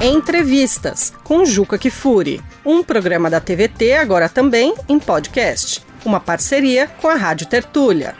[0.00, 7.08] Entrevistas com Juca Kifuri, um programa da TVT agora também em podcast, uma parceria com
[7.08, 8.14] a Rádio Tertúlia.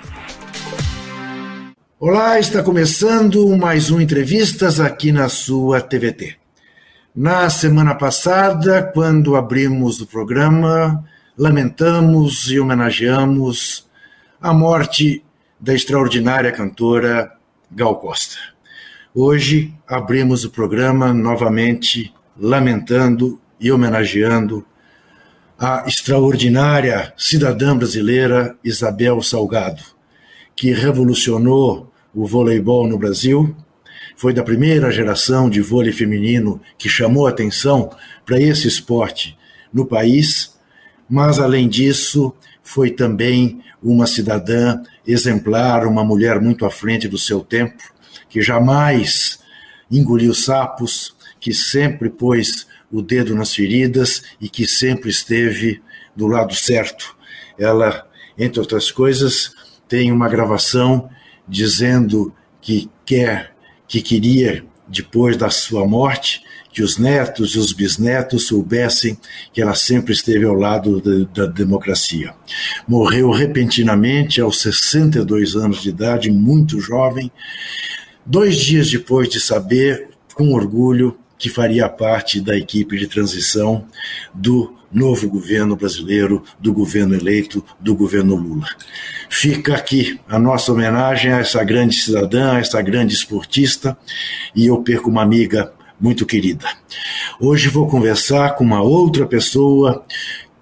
[2.01, 6.35] Olá, está começando mais um Entrevistas aqui na sua TVT.
[7.15, 11.05] Na semana passada, quando abrimos o programa,
[11.37, 13.89] lamentamos e homenageamos
[14.41, 15.25] a morte
[15.61, 17.33] da extraordinária cantora
[17.71, 18.58] Gal Costa.
[19.21, 24.65] Hoje abrimos o programa novamente lamentando e homenageando
[25.59, 29.83] a extraordinária cidadã brasileira Isabel Salgado,
[30.55, 33.57] que revolucionou o voleibol no Brasil,
[34.15, 37.91] foi da primeira geração de vôlei feminino que chamou atenção
[38.25, 39.37] para esse esporte
[39.75, 40.57] no país,
[41.11, 42.33] mas além disso,
[42.63, 47.98] foi também uma cidadã exemplar, uma mulher muito à frente do seu tempo,
[48.39, 49.41] que jamais
[49.91, 55.83] engoliu sapos, que sempre pôs o dedo nas feridas e que sempre esteve
[56.15, 57.17] do lado certo.
[57.59, 59.53] Ela, entre outras coisas,
[59.89, 61.11] tem uma gravação
[61.49, 63.57] dizendo que quer,
[63.89, 66.41] que queria, depois da sua morte,
[66.73, 69.19] que os netos e os bisnetos soubessem
[69.53, 72.33] que ela sempre esteve ao lado de, da democracia.
[72.87, 77.33] Morreu repentinamente aos 62 anos de idade, muito jovem,
[78.29, 83.87] dois dias depois de saber, com orgulho, que faria parte da equipe de transição
[84.35, 88.67] do novo governo brasileiro, do governo eleito, do governo Lula.
[89.31, 93.97] Fica aqui a nossa homenagem a essa grande cidadã, a essa grande esportista,
[94.55, 96.67] e eu perco uma amiga muito querida.
[97.41, 100.05] Hoje vou conversar com uma outra pessoa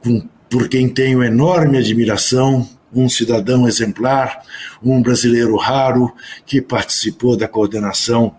[0.01, 4.43] com, por quem tenho enorme admiração, um cidadão exemplar,
[4.83, 8.37] um brasileiro raro que participou da coordenação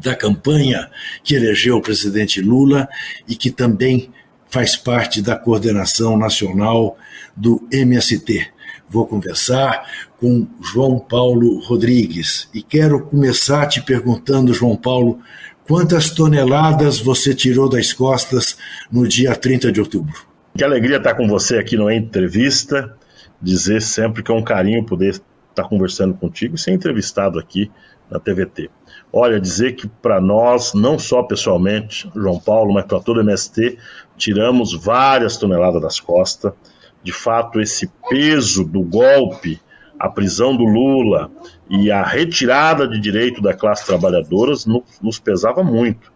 [0.00, 0.90] da campanha
[1.24, 2.88] que elegeu o presidente Lula
[3.26, 4.10] e que também
[4.48, 6.96] faz parte da coordenação nacional
[7.36, 8.46] do MST.
[8.88, 9.84] Vou conversar
[10.18, 15.18] com João Paulo Rodrigues e quero começar te perguntando, João Paulo,
[15.66, 18.56] quantas toneladas você tirou das costas
[18.90, 20.14] no dia 30 de outubro?
[20.56, 22.96] Que alegria estar com você aqui no Entrevista,
[23.40, 25.20] dizer sempre que é um carinho poder
[25.50, 27.70] estar conversando contigo e ser entrevistado aqui
[28.10, 28.70] na TVT.
[29.12, 33.78] Olha, dizer que para nós, não só pessoalmente, João Paulo, mas para todo o MST,
[34.16, 36.52] tiramos várias toneladas das costas.
[37.02, 39.60] De fato, esse peso do golpe,
[39.98, 41.30] a prisão do Lula
[41.70, 44.52] e a retirada de direito da classe trabalhadora
[45.00, 46.12] nos pesava muito.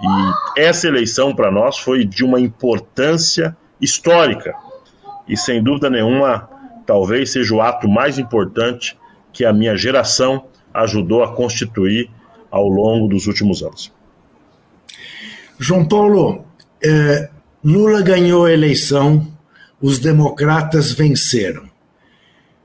[0.00, 4.54] E essa eleição para nós foi de uma importância histórica.
[5.26, 6.48] E sem dúvida nenhuma,
[6.86, 8.98] talvez seja o ato mais importante
[9.32, 12.10] que a minha geração ajudou a constituir
[12.50, 13.92] ao longo dos últimos anos.
[15.58, 16.44] João Paulo,
[16.82, 17.30] é,
[17.64, 19.26] Lula ganhou a eleição,
[19.80, 21.68] os democratas venceram.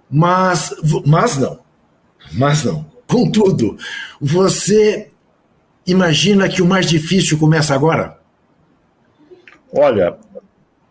[0.09, 0.75] Mas,
[1.05, 1.59] mas não,
[2.33, 2.85] mas não.
[3.07, 3.77] Contudo,
[4.19, 5.09] você
[5.85, 8.19] imagina que o mais difícil começa agora?
[9.71, 10.17] Olha,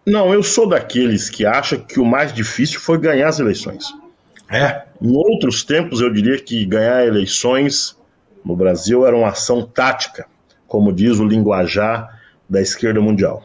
[0.09, 3.85] não, eu sou daqueles que acham que o mais difícil foi ganhar as eleições.
[4.51, 4.85] É.
[5.01, 7.97] Em outros tempos, eu diria que ganhar eleições
[8.45, 10.27] no Brasil era uma ação tática,
[10.67, 13.45] como diz o linguajar da esquerda mundial.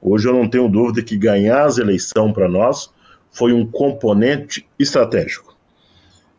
[0.00, 2.90] Hoje eu não tenho dúvida que ganhar as eleições para nós
[3.32, 5.56] foi um componente estratégico.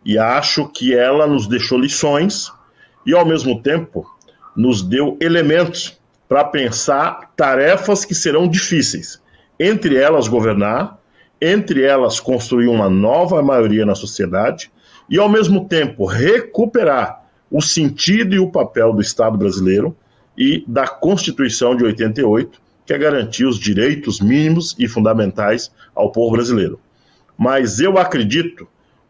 [0.05, 2.51] E acho que ela nos deixou lições
[3.05, 4.09] e, ao mesmo tempo,
[4.55, 5.99] nos deu elementos
[6.29, 9.21] para pensar tarefas que serão difíceis.
[9.59, 10.99] Entre elas, governar
[11.41, 14.71] entre elas construir uma nova maioria na sociedade
[15.09, 19.95] e, ao mesmo tempo, recuperar o sentido e o papel do Estado brasileiro
[20.37, 26.35] e da Constituição de 88, que é garantir os direitos mínimos e fundamentais ao povo
[26.35, 26.79] brasileiro.
[27.37, 28.67] Mas eu acredito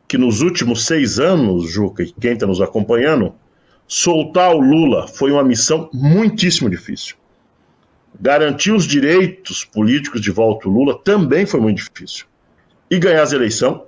[0.07, 3.33] que nos últimos seis anos, Juca, e quem está nos acompanhando,
[3.87, 7.15] soltar o Lula foi uma missão muitíssimo difícil.
[8.19, 12.25] Garantir os direitos políticos de volta ao Lula também foi muito difícil.
[12.89, 13.81] E ganhar as eleições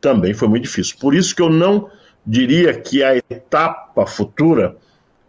[0.00, 0.96] também foi muito difícil.
[1.00, 1.90] Por isso que eu não
[2.26, 4.76] diria que a etapa futura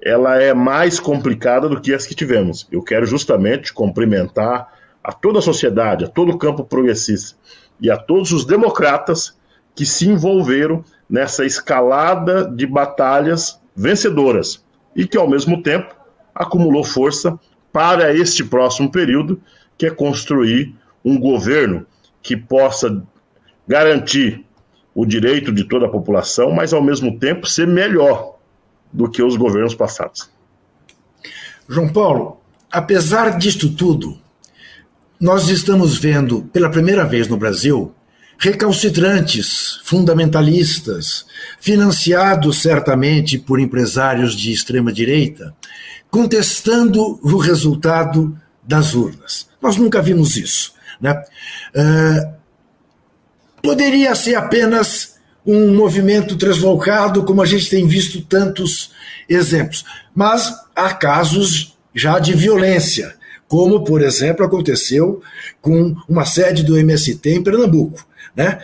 [0.02, 2.68] ela é mais complicada do que as que tivemos.
[2.72, 4.72] Eu quero justamente cumprimentar
[5.04, 7.38] a toda a sociedade, a todo o campo progressista
[7.80, 9.38] e a todos os democratas
[9.74, 14.64] que se envolveram nessa escalada de batalhas vencedoras
[14.96, 15.96] e que, ao mesmo tempo,
[16.34, 17.38] acumulou força
[17.76, 19.42] para este próximo período,
[19.78, 20.74] que é construir
[21.04, 21.86] um governo
[22.24, 23.04] que possa
[23.68, 24.46] garantir
[24.94, 28.38] o direito de toda a população, mas ao mesmo tempo ser melhor
[28.94, 30.32] do que os governos passados.
[31.68, 32.40] João Paulo,
[32.72, 34.18] apesar disto tudo,
[35.20, 37.94] nós estamos vendo pela primeira vez no Brasil
[38.38, 41.26] recalcitrantes, fundamentalistas,
[41.60, 45.56] financiados certamente por empresários de extrema direita,
[46.10, 49.48] contestando o resultado das urnas.
[49.62, 50.74] Nós nunca vimos isso.
[51.00, 51.12] Né?
[51.76, 52.36] Uh,
[53.62, 55.16] poderia ser apenas
[55.46, 58.92] um movimento translocado, como a gente tem visto tantos
[59.30, 63.16] exemplos, mas há casos já de violência,
[63.48, 65.22] como, por exemplo, aconteceu
[65.62, 68.06] com uma sede do MST em Pernambuco.
[68.36, 68.60] Né?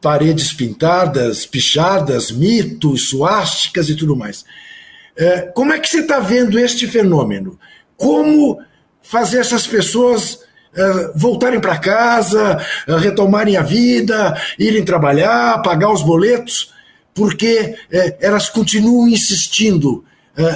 [0.00, 4.44] Paredes pintadas, pichadas, mitos, suásticas e tudo mais.
[5.16, 7.58] É, como é que você está vendo este fenômeno?
[7.96, 8.60] Como
[9.02, 10.40] fazer essas pessoas
[10.74, 16.74] é, voltarem para casa, é, retomarem a vida, irem trabalhar, pagar os boletos,
[17.14, 17.74] porque
[18.20, 20.04] elas continuam insistindo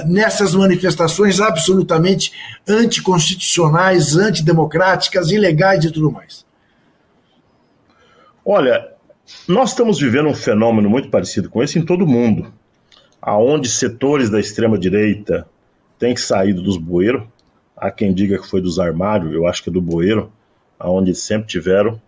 [0.04, 2.32] nessas manifestações absolutamente
[2.68, 6.44] anticonstitucionais, antidemocráticas, ilegais e tudo mais.
[8.44, 8.92] Olha,
[9.46, 12.52] nós estamos vivendo um fenômeno muito parecido com esse em todo o mundo,
[13.20, 15.46] aonde setores da extrema direita
[15.98, 17.22] têm saído dos bueiros.
[17.76, 20.32] Há quem diga que foi dos armários, eu acho que é do bueiro,
[20.78, 22.00] aonde sempre tiveram.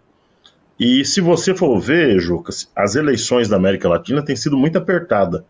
[0.81, 5.45] E se você for ver, Jucas, as eleições da América Latina têm sido muito apertada.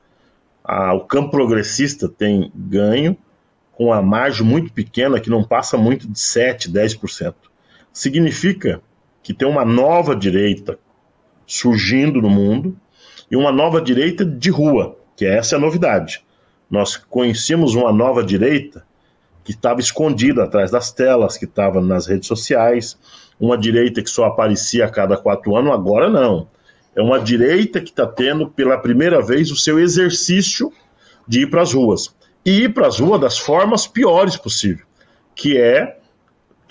[0.64, 3.16] o campo progressista tem ganho
[3.72, 7.34] com a margem muito pequena, que não passa muito de 7, 10%.
[7.92, 8.82] Significa
[9.22, 10.78] que tem uma nova direita
[11.46, 12.76] surgindo no mundo
[13.30, 16.24] e uma nova direita de rua, que essa é a novidade.
[16.70, 18.84] Nós conhecíamos uma nova direita
[19.44, 22.98] que estava escondida atrás das telas, que estava nas redes sociais,
[23.38, 26.48] uma direita que só aparecia a cada quatro anos, agora não.
[26.94, 30.72] É uma direita que está tendo pela primeira vez o seu exercício
[31.26, 32.14] de ir para as ruas.
[32.44, 34.84] E ir para as ruas das formas piores possível,
[35.34, 35.98] que é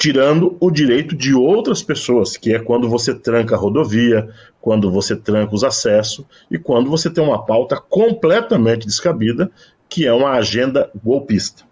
[0.01, 4.27] tirando o direito de outras pessoas, que é quando você tranca a rodovia,
[4.59, 9.51] quando você tranca os acessos e quando você tem uma pauta completamente descabida,
[9.87, 11.65] que é uma agenda golpista.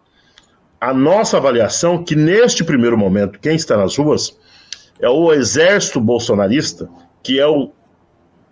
[0.80, 4.38] A nossa avaliação é que neste primeiro momento quem está nas ruas
[5.00, 6.88] é o exército bolsonarista,
[7.24, 7.72] que é o,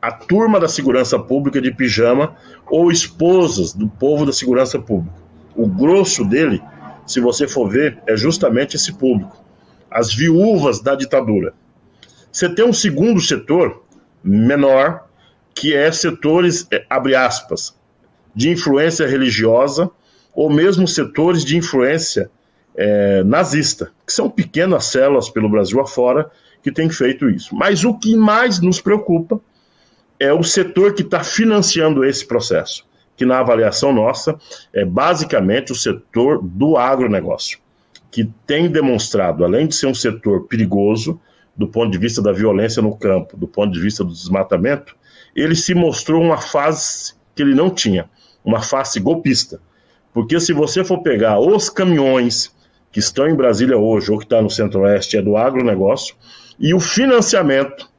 [0.01, 2.35] a turma da segurança pública de pijama
[2.67, 5.17] ou esposas do povo da segurança pública.
[5.55, 6.63] O grosso dele,
[7.05, 9.45] se você for ver, é justamente esse público
[9.97, 11.55] as viúvas da ditadura.
[12.31, 13.83] Você tem um segundo setor
[14.23, 15.07] menor,
[15.55, 17.75] que é setores, é, abre aspas,
[18.35, 19.89] de influência religiosa,
[20.35, 22.29] ou mesmo setores de influência
[22.75, 26.29] é, nazista, que são pequenas células pelo Brasil afora
[26.61, 27.55] que têm feito isso.
[27.55, 29.41] Mas o que mais nos preocupa
[30.19, 32.85] é o setor que está financiando esse processo,
[33.15, 34.37] que na avaliação nossa
[34.71, 37.57] é basicamente o setor do agronegócio
[38.11, 41.19] que tem demonstrado, além de ser um setor perigoso,
[41.55, 44.95] do ponto de vista da violência no campo, do ponto de vista do desmatamento,
[45.35, 48.09] ele se mostrou uma fase que ele não tinha,
[48.43, 49.59] uma face golpista.
[50.13, 52.55] Porque se você for pegar os caminhões
[52.91, 56.15] que estão em Brasília hoje, ou que está no Centro-Oeste, é do agronegócio,
[56.59, 57.89] e o financiamento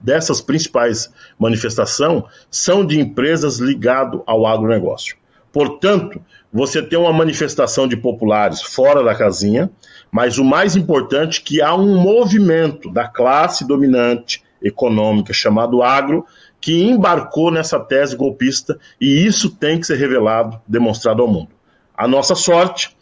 [0.00, 5.16] dessas principais manifestações são de empresas ligadas ao agronegócio.
[5.52, 6.20] Portanto,
[6.52, 9.70] você tem uma manifestação de populares fora da casinha,
[10.10, 16.24] mas o mais importante é que há um movimento da classe dominante econômica chamado agro
[16.60, 21.50] que embarcou nessa tese golpista e isso tem que ser revelado, demonstrado ao mundo.
[21.94, 22.96] A nossa sorte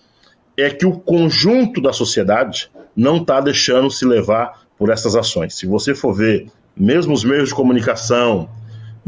[0.57, 5.55] é que o conjunto da sociedade não está deixando se levar por essas ações.
[5.55, 8.49] Se você for ver, mesmo os meios de comunicação,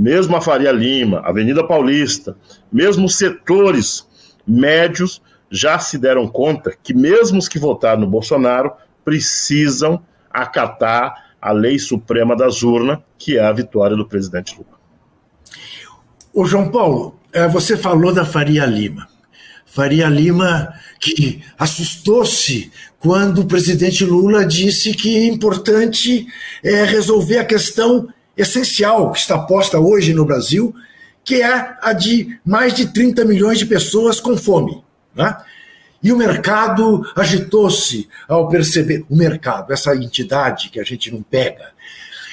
[0.02, 2.36] mesmo a Faria Lima, Avenida Paulista,
[2.72, 4.04] mesmo setores
[4.44, 8.72] médios já se deram conta que mesmo os que votaram no Bolsonaro
[9.04, 14.76] precisam acatar a lei suprema das urnas, que é a vitória do presidente Lula.
[16.34, 19.06] O João Paulo, é, você falou da Faria Lima.
[19.64, 26.26] Faria Lima que assustou-se quando o presidente Lula disse que é importante
[26.64, 30.74] é, resolver a questão essencial que está posta hoje no Brasil,
[31.24, 34.82] que é a de mais de 30 milhões de pessoas com fome.
[35.14, 35.36] Né?
[36.02, 41.70] E o mercado agitou-se ao perceber o mercado, essa entidade que a gente não pega.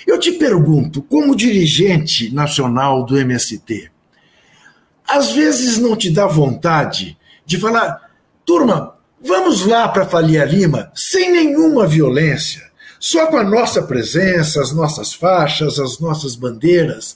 [0.08, 3.92] Eu te pergunto, como dirigente nacional do MST,
[5.08, 8.10] às vezes não te dá vontade de falar,
[8.44, 12.69] turma, vamos lá para Falia Lima sem nenhuma violência,
[13.00, 17.16] só com a nossa presença, as nossas faixas, as nossas bandeiras,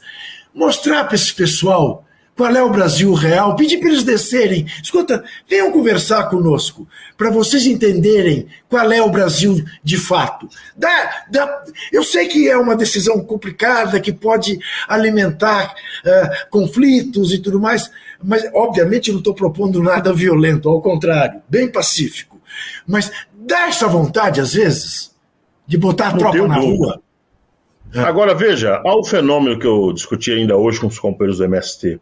[0.54, 4.66] mostrar para esse pessoal qual é o Brasil real, pedir para eles descerem.
[4.82, 10.50] Escuta, venham conversar conosco, para vocês entenderem qual é o Brasil de fato.
[10.76, 15.76] Dá, dá, eu sei que é uma decisão complicada, que pode alimentar
[16.06, 17.92] uh, conflitos e tudo mais,
[18.24, 22.42] mas obviamente não estou propondo nada violento, ao contrário, bem pacífico.
[22.88, 25.13] Mas dá essa vontade, às vezes,
[25.66, 26.78] de botar a tropa na dúvida.
[26.78, 27.02] rua.
[27.94, 28.00] É.
[28.00, 32.00] Agora, veja, há um fenômeno que eu discuti ainda hoje com os companheiros do MST.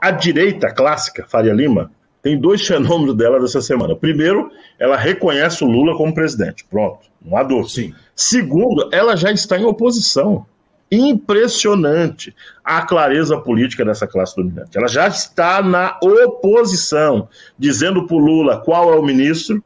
[0.00, 1.90] A direita clássica, Faria Lima,
[2.22, 3.96] tem dois fenômenos dela dessa semana.
[3.96, 6.64] Primeiro, ela reconhece o Lula como presidente.
[6.64, 7.68] Pronto, não há dúvida.
[7.68, 7.94] Sim.
[8.14, 10.46] Segundo, ela já está em oposição.
[10.92, 14.78] Impressionante a clareza política dessa classe dominante.
[14.78, 19.64] Ela já está na oposição, dizendo para o Lula qual é o ministro,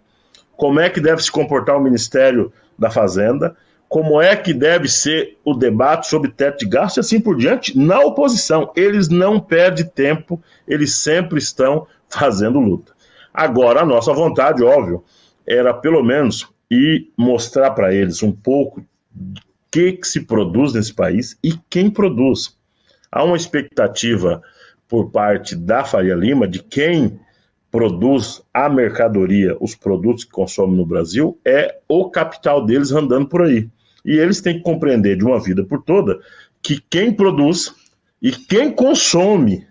[0.57, 3.57] como é que deve se comportar o Ministério da Fazenda,
[3.89, 7.77] como é que deve ser o debate sobre teto de gasto e assim por diante,
[7.77, 8.71] na oposição.
[8.77, 12.93] Eles não perdem tempo, eles sempre estão fazendo luta.
[13.33, 15.03] Agora, a nossa vontade, óbvio,
[15.47, 18.85] era pelo menos ir mostrar para eles um pouco o
[19.71, 22.57] que, que se produz nesse país e quem produz.
[23.11, 24.43] Há uma expectativa
[24.87, 27.19] por parte da Faria Lima de quem
[27.71, 33.43] produz a mercadoria, os produtos que consomem no Brasil, é o capital deles andando por
[33.43, 33.69] aí.
[34.05, 36.19] E eles têm que compreender de uma vida por toda
[36.63, 37.75] que quem produz
[38.21, 39.67] e quem consome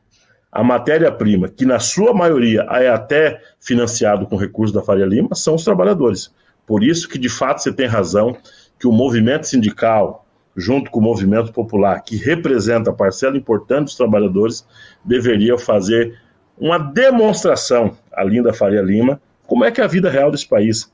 [0.52, 5.56] a matéria-prima, que na sua maioria é até financiado com recursos da Faria Lima, são
[5.56, 6.34] os trabalhadores.
[6.66, 8.38] Por isso que, de fato, você tem razão
[8.80, 10.26] que o movimento sindical,
[10.56, 14.66] junto com o movimento popular, que representa a parcela importante dos trabalhadores,
[15.04, 16.18] deveria fazer
[16.60, 20.92] uma demonstração, além da Faria Lima, como é que é a vida real desse país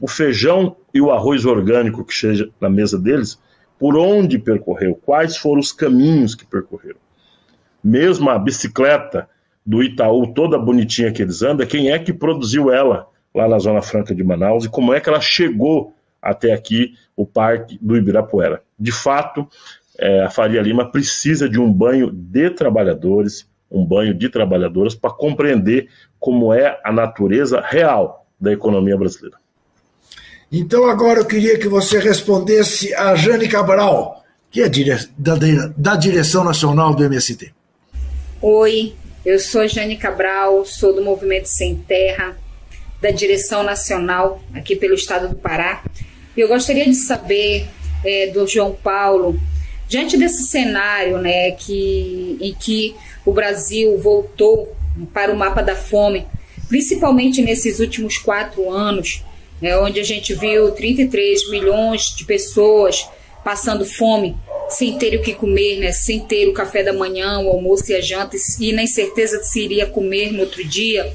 [0.00, 3.38] o feijão e o arroz orgânico que chega na mesa deles,
[3.78, 6.98] por onde percorreu, quais foram os caminhos que percorreram.
[7.82, 9.28] Mesmo a bicicleta
[9.64, 13.82] do Itaú, toda bonitinha que eles andam, quem é que produziu ela lá na Zona
[13.82, 18.62] Franca de Manaus e como é que ela chegou até aqui, o Parque do Ibirapuera.
[18.78, 19.46] De fato,
[19.98, 25.10] é, a Faria Lima precisa de um banho de trabalhadores, um banho de trabalhadoras, para
[25.10, 29.36] compreender como é a natureza real da economia brasileira.
[30.50, 34.68] Então agora eu queria que você respondesse a Jane Cabral, que é
[35.18, 35.34] da,
[35.76, 37.52] da direção nacional do MST.
[38.40, 38.94] Oi,
[39.26, 42.38] eu sou Jane Cabral, sou do Movimento Sem Terra,
[43.00, 45.82] da direção nacional aqui pelo estado do Pará.
[46.36, 47.66] E eu gostaria de saber
[48.04, 49.38] é, do João Paulo,
[49.88, 54.76] diante desse cenário né, que, em que o Brasil voltou
[55.12, 56.26] para o mapa da fome,
[56.68, 59.24] principalmente nesses últimos quatro anos,
[59.60, 63.08] né, onde a gente viu 33 milhões de pessoas
[63.42, 64.36] passando fome,
[64.68, 67.94] sem ter o que comer, né, sem ter o café da manhã, o almoço e
[67.94, 71.10] a janta, e nem certeza de se iria comer no outro dia.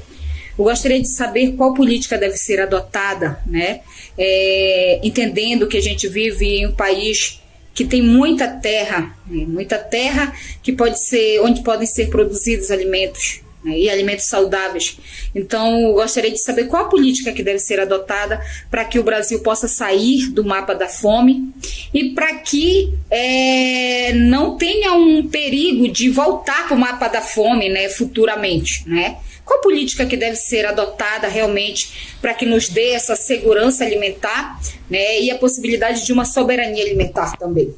[0.58, 3.80] Eu gostaria de saber qual política deve ser adotada, né,
[4.18, 7.40] é, entendendo que a gente vive em um país
[7.74, 13.40] que tem muita terra, né, muita terra que pode ser onde podem ser produzidos alimentos
[13.64, 14.96] né, e alimentos saudáveis.
[15.34, 18.40] Então, gostaria de saber qual a política que deve ser adotada
[18.70, 21.52] para que o Brasil possa sair do mapa da fome
[21.92, 27.68] e para que é, não tenha um perigo de voltar para o mapa da fome
[27.68, 28.88] né, futuramente.
[28.88, 29.16] Né?
[29.44, 34.58] Qual política que deve ser adotada realmente para que nos dê essa segurança alimentar
[34.88, 37.74] né, e a possibilidade de uma soberania alimentar também?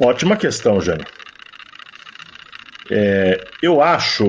[0.00, 1.04] Ótima questão, Jane.
[2.90, 4.24] É, eu acho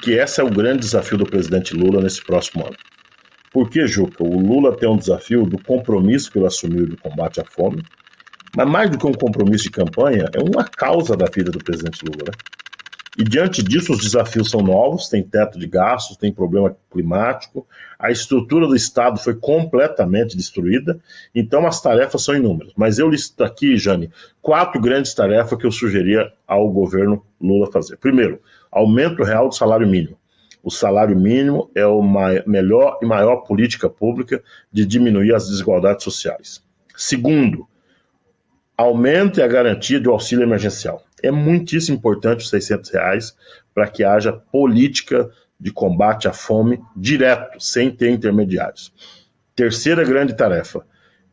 [0.00, 2.76] que esse é o grande desafio do presidente Lula nesse próximo ano.
[3.52, 4.22] Por que, Juca?
[4.22, 7.82] O Lula tem um desafio do compromisso que ele assumiu do combate à fome,
[8.56, 12.04] mas mais do que um compromisso de campanha, é uma causa da vida do presidente
[12.04, 12.24] Lula.
[12.26, 12.32] Né?
[13.18, 17.66] E diante disso, os desafios são novos: tem teto de gastos, tem problema climático,
[17.98, 21.00] a estrutura do Estado foi completamente destruída,
[21.34, 22.72] então as tarefas são inúmeras.
[22.76, 24.08] Mas eu listo aqui, Jane,
[24.40, 27.96] quatro grandes tarefas que eu sugeria ao governo Lula fazer.
[27.96, 28.40] Primeiro,
[28.70, 30.16] aumento real do salário mínimo.
[30.62, 36.62] O salário mínimo é a melhor e maior política pública de diminuir as desigualdades sociais.
[36.96, 37.67] Segundo,
[38.78, 41.02] aumente a garantia do auxílio emergencial.
[41.20, 43.36] É muitíssimo importante os 600 reais
[43.74, 48.92] para que haja política de combate à fome direto, sem ter intermediários.
[49.56, 50.86] Terceira grande tarefa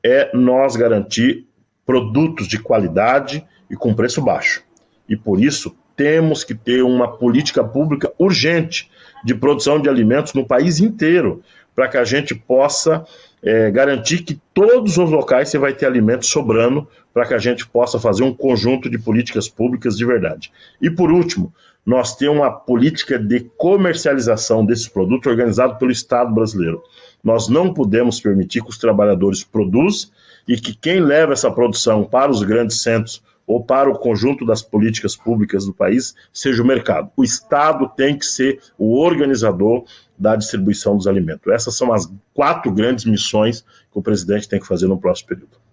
[0.03, 1.45] é nós garantir
[1.85, 4.63] produtos de qualidade e com preço baixo.
[5.07, 8.89] E por isso temos que ter uma política pública urgente
[9.23, 11.43] de produção de alimentos no país inteiro,
[11.75, 13.05] para que a gente possa
[13.45, 17.67] é, garantir que todos os locais você vai ter alimento sobrando para que a gente
[17.67, 20.51] possa fazer um conjunto de políticas públicas de verdade.
[20.81, 21.53] E por último,
[21.85, 26.81] nós temos uma política de comercialização desses produtos organizado pelo Estado brasileiro.
[27.23, 30.09] Nós não podemos permitir que os trabalhadores produzam
[30.47, 34.61] e que quem leva essa produção para os grandes centros ou para o conjunto das
[34.61, 37.11] políticas públicas do país seja o mercado.
[37.15, 39.85] O Estado tem que ser o organizador
[40.17, 41.51] da distribuição dos alimentos.
[41.53, 45.65] Essas são as quatro grandes missões que o presidente tem que fazer no próximo período.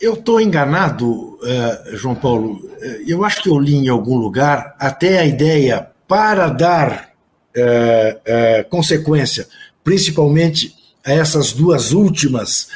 [0.00, 2.56] Eu estou enganado, uh, João Paulo.
[2.56, 7.10] Uh, eu acho que eu li em algum lugar até a ideia para dar
[7.56, 9.46] uh, consequência,
[9.82, 12.68] principalmente a essas duas últimas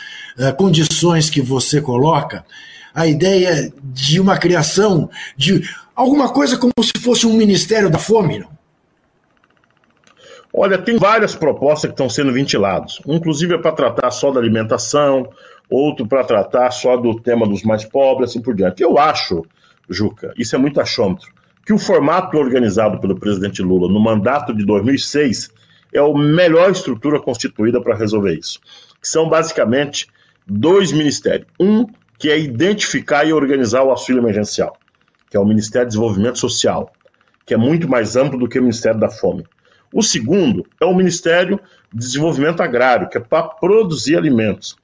[0.57, 2.47] condições que você coloca,
[2.95, 5.63] a ideia de uma criação de
[5.95, 8.61] alguma coisa como se fosse um Ministério da Fome, não?
[10.53, 15.29] Olha, tem várias propostas que estão sendo ventiladas, inclusive é para tratar só da alimentação,
[15.69, 18.83] outro para tratar só do tema dos mais pobres, assim por diante.
[18.83, 19.45] Eu acho,
[19.89, 21.29] Juca, isso é muito achômetro,
[21.65, 25.53] que o formato organizado pelo presidente Lula no mandato de 2006
[25.93, 28.59] é a melhor estrutura constituída para resolver isso.
[29.01, 30.09] São basicamente
[30.47, 31.47] dois ministérios.
[31.61, 31.87] Um
[32.21, 34.77] que é identificar e organizar o auxílio emergencial,
[35.31, 36.93] que é o Ministério do Desenvolvimento Social,
[37.47, 39.47] que é muito mais amplo do que o Ministério da Fome.
[39.93, 41.59] O segundo é o Ministério
[41.91, 44.77] de Desenvolvimento Agrário, que é para produzir alimentos.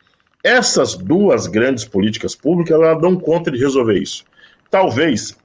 [0.42, 4.24] Essas duas grandes políticas públicas elas dão conta de resolver isso.
[4.70, 5.36] Talvez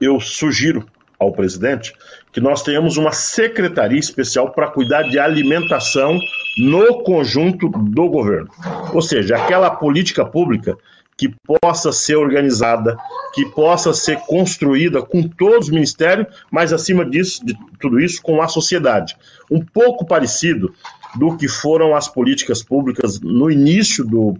[0.00, 0.86] eu sugiro
[1.18, 1.92] ao presidente
[2.32, 6.16] que nós tenhamos uma secretaria especial para cuidar de alimentação
[6.58, 8.48] no conjunto do governo.
[8.94, 10.76] Ou seja, aquela política pública
[11.18, 12.96] que possa ser organizada,
[13.34, 18.40] que possa ser construída com todos os ministérios, mas acima disso, de tudo isso, com
[18.40, 19.16] a sociedade.
[19.50, 20.72] Um pouco parecido
[21.16, 24.36] do que foram as políticas públicas no início do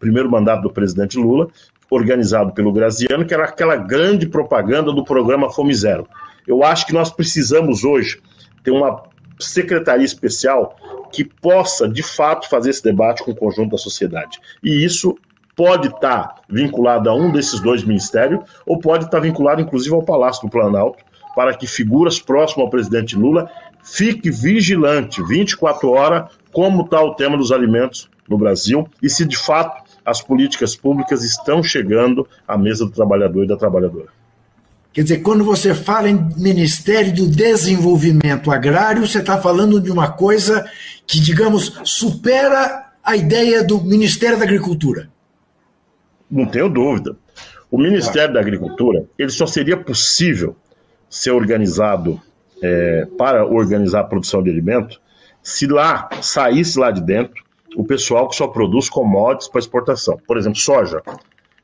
[0.00, 1.48] primeiro mandato do presidente Lula,
[1.90, 6.08] organizado pelo Graziano, que era aquela grande propaganda do programa Fome Zero.
[6.46, 8.20] Eu acho que nós precisamos hoje
[8.64, 9.02] ter uma
[9.38, 10.76] secretaria especial
[11.12, 14.40] que possa, de fato, fazer esse debate com o conjunto da sociedade.
[14.64, 15.18] E isso
[15.54, 19.94] pode estar tá vinculado a um desses dois ministérios, ou pode estar tá vinculado, inclusive,
[19.94, 23.50] ao Palácio do Planalto, para que figuras próximas ao presidente Lula
[23.82, 29.36] fique vigilante 24 horas como está o tema dos alimentos no Brasil e se de
[29.36, 34.08] fato as políticas públicas estão chegando à mesa do trabalhador e da trabalhadora.
[34.92, 40.10] Quer dizer, quando você fala em Ministério do Desenvolvimento Agrário, você está falando de uma
[40.10, 40.68] coisa
[41.06, 45.11] que, digamos, supera a ideia do Ministério da Agricultura
[46.32, 47.16] não tenho dúvida.
[47.70, 50.56] O Ministério da Agricultura ele só seria possível
[51.08, 52.20] ser organizado
[52.62, 55.00] é, para organizar a produção de alimento
[55.42, 57.42] se lá saísse lá de dentro
[57.76, 60.18] o pessoal que só produz commodities para exportação.
[60.26, 61.02] Por exemplo, soja.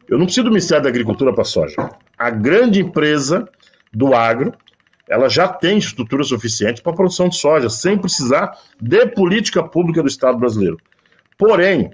[0.09, 1.77] Eu não preciso do Ministério da Agricultura para soja.
[2.19, 3.49] A grande empresa
[3.93, 4.53] do agro
[5.09, 10.03] ela já tem estrutura suficiente para a produção de soja, sem precisar de política pública
[10.03, 10.79] do Estado brasileiro.
[11.39, 11.91] Porém,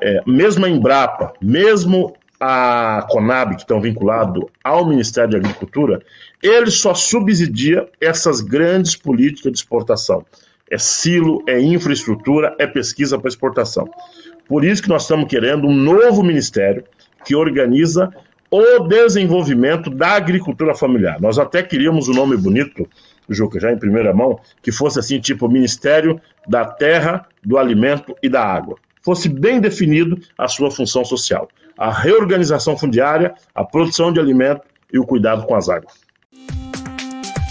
[0.00, 6.00] é, mesmo a Embrapa, mesmo a Conab, que estão vinculados ao Ministério da Agricultura,
[6.42, 10.24] ele só subsidia essas grandes políticas de exportação.
[10.70, 13.88] É silo, é infraestrutura, é pesquisa para exportação.
[14.46, 16.84] Por isso que nós estamos querendo um novo ministério
[17.24, 18.12] que organiza
[18.50, 21.20] o desenvolvimento da agricultura familiar.
[21.20, 22.88] Nós até queríamos um nome bonito,
[23.28, 28.28] Juca, já em primeira mão, que fosse assim, tipo Ministério da Terra, do Alimento e
[28.28, 34.20] da Água fosse bem definido a sua função social: a reorganização fundiária, a produção de
[34.20, 36.08] alimento e o cuidado com as águas.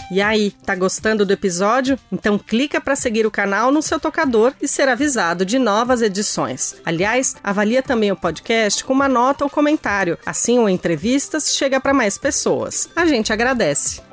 [0.09, 1.99] E aí, tá gostando do episódio?
[2.09, 6.75] Então clica para seguir o canal no seu tocador e ser avisado de novas edições.
[6.85, 10.17] Aliás, avalia também o podcast com uma nota ou comentário.
[10.25, 12.89] Assim, o Entrevistas chega para mais pessoas.
[12.95, 14.06] A gente agradece.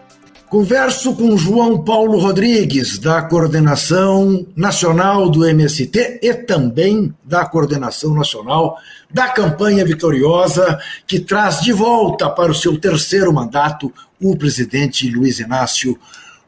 [0.55, 8.79] Converso com João Paulo Rodrigues, da Coordenação Nacional do MST e também da Coordenação Nacional
[9.11, 15.41] da campanha vitoriosa que traz de volta para o seu terceiro mandato o presidente Luiz
[15.41, 15.99] Inácio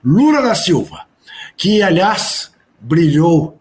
[0.05, 1.01] Lula da Silva,
[1.57, 3.59] que, aliás, brilhou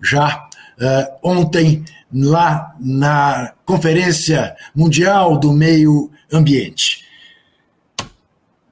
[0.00, 0.48] já
[0.78, 7.04] uh, ontem lá na Conferência Mundial do Meio Ambiente.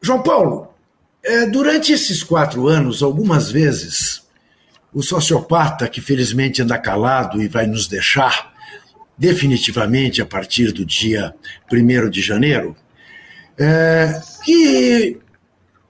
[0.00, 0.67] João Paulo,
[1.28, 4.22] é, durante esses quatro anos, algumas vezes,
[4.92, 8.52] o sociopata, que felizmente anda calado e vai nos deixar
[9.16, 11.34] definitivamente a partir do dia
[11.70, 12.74] 1 de janeiro,
[13.58, 15.18] é, que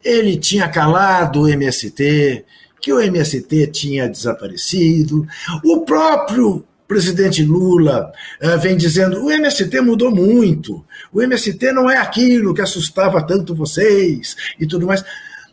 [0.04, 2.44] ele tinha calado o MST,
[2.80, 5.26] que o MST tinha desaparecido,
[5.62, 8.10] o próprio presidente Lula
[8.42, 13.54] uh, vem dizendo: o MST mudou muito, o MST não é aquilo que assustava tanto
[13.54, 15.04] vocês e tudo mais.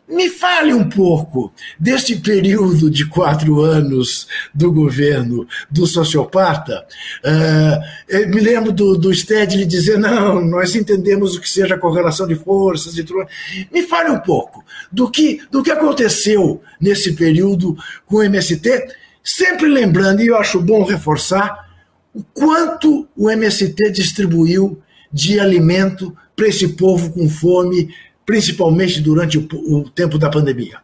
[0.08, 6.86] Me fale um pouco deste período de quatro anos do governo do sociopata.
[7.24, 12.36] Uh, me lembro do, do Stedley dizer: não, nós entendemos o que seja correlação de
[12.36, 13.26] forças e tudo.
[13.72, 18.86] Me fale um pouco do que, do que aconteceu nesse período com o MST,
[19.24, 21.66] sempre lembrando, e eu acho bom reforçar,
[22.14, 24.80] o quanto o MST distribuiu
[25.12, 27.88] de alimento para esse povo com fome
[28.26, 30.78] principalmente durante o, o tempo da pandemia?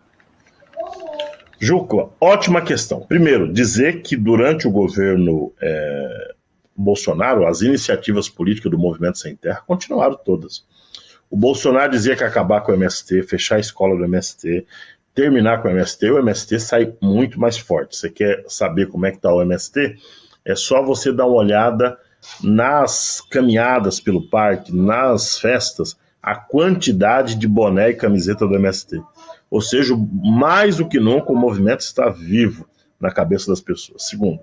[1.60, 3.00] Juca, ótima questão.
[3.00, 6.34] Primeiro, dizer que durante o governo é,
[6.76, 10.64] Bolsonaro, as iniciativas políticas do Movimento Sem Terra continuaram todas.
[11.30, 14.66] O Bolsonaro dizia que ia acabar com o MST, fechar a escola do MST,
[15.14, 17.96] terminar com o MST, o MST sai muito mais forte.
[17.96, 19.96] Você quer saber como é que está o MST?
[20.44, 21.96] É só você dar uma olhada
[22.42, 29.02] nas caminhadas pelo parque, nas festas, a quantidade de boné e camiseta do MST.
[29.50, 32.66] Ou seja, mais do que nunca, o movimento está vivo
[33.00, 34.08] na cabeça das pessoas.
[34.08, 34.40] Segundo,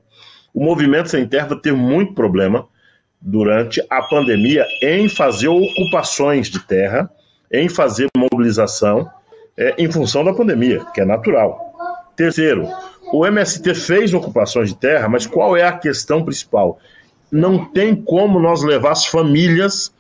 [0.54, 2.68] o movimento sem terra teve muito problema
[3.22, 7.10] durante a pandemia em fazer ocupações de terra,
[7.52, 9.10] em fazer mobilização
[9.58, 11.74] é, em função da pandemia, que é natural.
[12.16, 12.68] Terceiro,
[13.12, 16.78] o MST fez ocupações de terra, mas qual é a questão principal?
[17.32, 19.94] Não tem como nós levar as famílias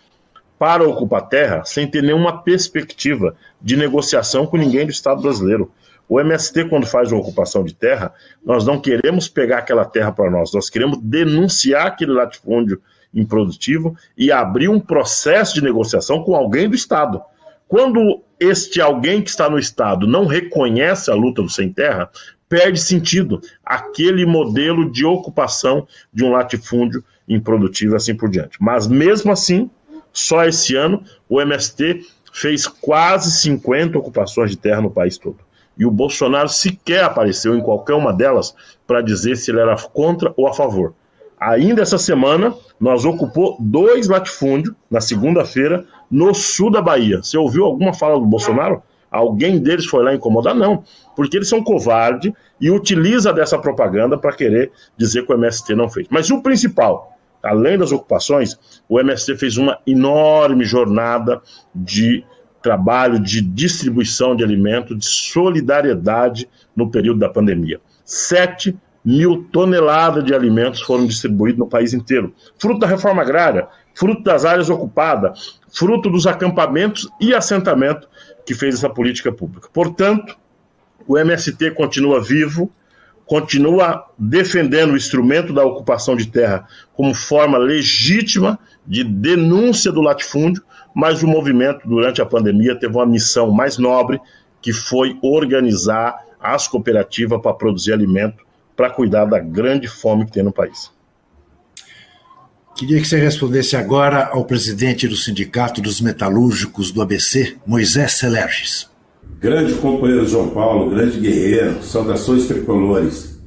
[0.60, 5.72] para ocupar terra sem ter nenhuma perspectiva de negociação com ninguém do Estado brasileiro.
[6.08, 10.30] O MST, quando faz uma ocupação de terra, nós não queremos pegar aquela terra para
[10.30, 12.82] nós, nós queremos denunciar aquele latifúndio
[13.14, 17.22] improdutivo e abrir um processo de negociação com alguém do Estado.
[17.68, 22.10] Quando este alguém que está no Estado não reconhece a luta do sem terra,
[22.50, 28.58] perde sentido aquele modelo de ocupação de um latifúndio improdutivo assim por diante.
[28.60, 29.70] Mas mesmo assim,
[30.12, 32.02] só esse ano, o MST
[32.34, 35.38] fez quase 50 ocupações de terra no país todo.
[35.78, 38.54] E o Bolsonaro sequer apareceu em qualquer uma delas
[38.86, 40.94] para dizer se ele era contra ou a favor.
[41.40, 47.24] Ainda essa semana, nós ocupou dois latifúndios, na segunda-feira, no sul da Bahia.
[47.24, 48.84] Você ouviu alguma fala do Bolsonaro?
[49.10, 50.54] Alguém deles foi lá incomodar?
[50.54, 50.84] Não,
[51.16, 55.90] porque eles são covardes e utiliza dessa propaganda para querer dizer que o MST não
[55.90, 56.08] fez.
[56.10, 61.42] Mas o principal, além das ocupações, o MST fez uma enorme jornada
[61.74, 62.24] de
[62.62, 67.80] trabalho de distribuição de alimento, de solidariedade no período da pandemia.
[68.04, 72.34] 7 mil toneladas de alimentos foram distribuídos no país inteiro.
[72.58, 78.08] Fruto da reforma agrária, fruto das áreas ocupadas, fruto dos acampamentos e assentamento
[78.46, 79.70] que fez essa política pública.
[79.72, 80.38] Portanto,
[81.08, 82.72] o MST continua vivo,
[83.30, 90.64] continua defendendo o instrumento da ocupação de terra como forma legítima de denúncia do latifúndio,
[90.96, 94.20] mas o movimento, durante a pandemia, teve uma missão mais nobre,
[94.60, 98.44] que foi organizar as cooperativas para produzir alimento
[98.76, 100.92] para cuidar da grande fome que tem no país.
[102.76, 108.89] Queria que você respondesse agora ao presidente do Sindicato dos Metalúrgicos do ABC, Moisés Celerges.
[109.40, 113.40] Grande companheiro João Paulo, grande guerreiro, saudações tricolores.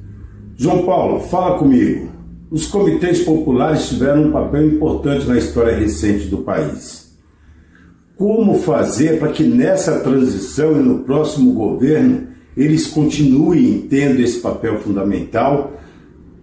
[0.55, 2.09] João Paulo, fala comigo.
[2.49, 7.17] Os comitês populares tiveram um papel importante na história recente do país.
[8.15, 14.79] Como fazer para que nessa transição e no próximo governo eles continuem tendo esse papel
[14.79, 15.73] fundamental,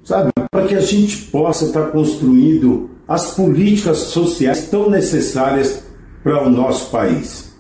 [0.02, 0.30] sabe?
[0.50, 5.84] Para que a gente possa estar construindo as políticas sociais tão necessárias
[6.22, 7.52] para o nosso país.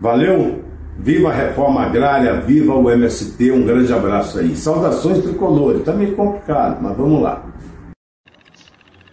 [0.00, 0.65] Valeu?
[0.98, 4.56] Viva a reforma agrária, viva o MST, um grande abraço aí.
[4.56, 7.44] Saudações tricolores, tá meio complicado, mas vamos lá.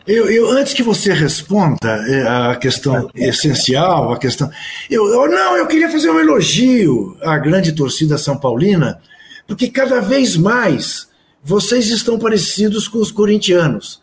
[0.05, 4.49] Eu, eu, antes que você responda é, a questão essencial, a questão.
[4.89, 8.99] Eu, eu, não, eu queria fazer um elogio à grande torcida São Paulina,
[9.47, 11.07] porque cada vez mais
[11.41, 14.01] vocês estão parecidos com os corintianos.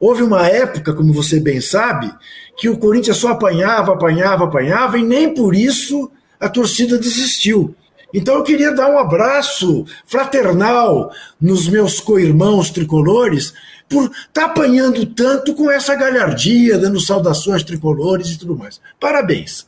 [0.00, 2.12] Houve uma época, como você bem sabe,
[2.56, 6.10] que o Corinthians só apanhava, apanhava, apanhava, e nem por isso
[6.40, 7.74] a torcida desistiu.
[8.12, 13.52] Então eu queria dar um abraço fraternal nos meus co-irmãos tricolores
[13.88, 18.80] por estar tá apanhando tanto com essa galhardia, dando saudações tricolores e tudo mais.
[18.98, 19.66] Parabéns.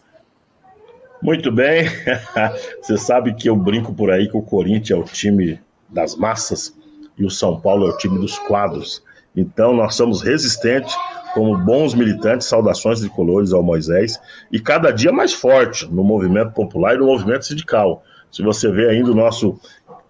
[1.23, 1.87] Muito bem.
[2.81, 6.75] Você sabe que eu brinco por aí que o Corinthians é o time das massas
[7.19, 9.03] e o São Paulo é o time dos quadros.
[9.37, 10.95] Então nós somos resistentes
[11.35, 14.19] como bons militantes, saudações de colores ao Moisés,
[14.51, 18.03] e cada dia mais forte no movimento popular e no movimento sindical.
[18.31, 19.59] Se você vê ainda o nosso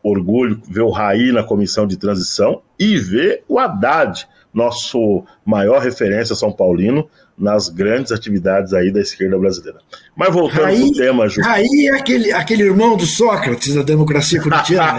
[0.03, 6.35] orgulho, ver o Raí na comissão de transição e ver o Haddad nosso maior referência
[6.35, 9.79] São Paulino nas grandes atividades aí da esquerda brasileira.
[10.15, 11.41] Mas voltando para o tema, Ju.
[11.45, 14.99] Aí é aquele, aquele irmão do Sócrates da democracia corintiana.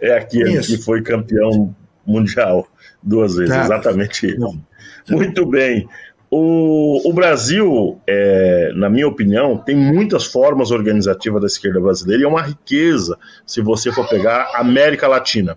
[0.00, 1.74] é, é aquele que foi campeão
[2.06, 2.66] mundial
[3.02, 3.64] duas vezes, tá.
[3.64, 4.38] exatamente ele.
[5.10, 5.88] Muito bem.
[6.30, 12.26] O, o Brasil, é, na minha opinião, tem muitas formas organizativas da esquerda brasileira e
[12.26, 15.56] é uma riqueza se você for pegar a América Latina.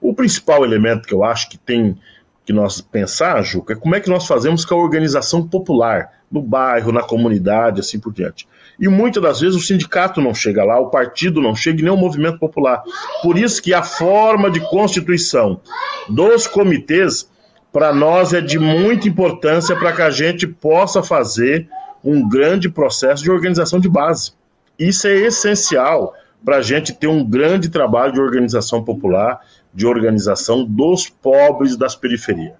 [0.00, 1.96] O principal elemento que eu acho que tem
[2.44, 6.42] que nós pensar, Juca, é como é que nós fazemos com a organização popular, no
[6.42, 8.48] bairro, na comunidade, assim por diante.
[8.80, 11.92] E muitas das vezes o sindicato não chega lá, o partido não chega e nem
[11.92, 12.82] o movimento popular.
[13.22, 15.60] Por isso que a forma de constituição
[16.08, 17.30] dos comitês
[17.72, 21.68] para nós é de muita importância para que a gente possa fazer
[22.04, 24.32] um grande processo de organização de base.
[24.78, 29.40] Isso é essencial para a gente ter um grande trabalho de organização popular,
[29.72, 32.54] de organização dos pobres das periferias.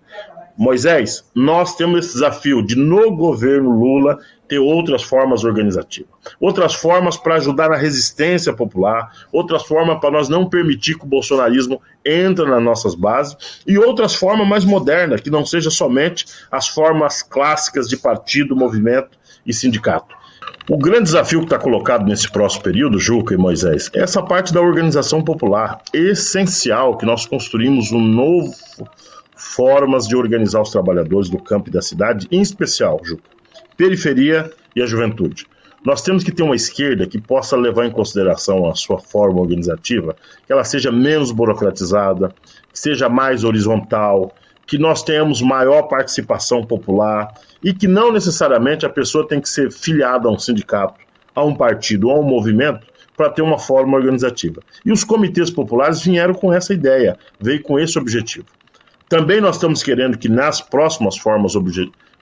[0.57, 7.17] Moisés, nós temos esse desafio de, no governo Lula, ter outras formas organizativas, outras formas
[7.17, 12.45] para ajudar na resistência popular, outras formas para nós não permitir que o bolsonarismo entre
[12.45, 17.89] nas nossas bases e outras formas mais modernas, que não seja somente as formas clássicas
[17.89, 20.15] de partido, movimento e sindicato.
[20.69, 24.53] O grande desafio que está colocado nesse próximo período, Juca e Moisés, é essa parte
[24.53, 28.55] da organização popular, essencial que nós construímos um novo
[29.43, 33.29] formas de organizar os trabalhadores do campo e da cidade, em especial, Juca,
[33.77, 35.47] periferia e a juventude.
[35.85, 40.15] Nós temos que ter uma esquerda que possa levar em consideração a sua forma organizativa,
[40.47, 42.33] que ela seja menos burocratizada,
[42.73, 44.33] que seja mais horizontal,
[44.65, 49.73] que nós tenhamos maior participação popular e que não necessariamente a pessoa tem que ser
[49.73, 51.01] filiada a um sindicato,
[51.35, 54.63] a um partido a um movimento para ter uma forma organizativa.
[54.87, 58.47] E os comitês populares vieram com essa ideia, veio com esse objetivo.
[59.13, 61.53] Também nós estamos querendo que nas próximas formas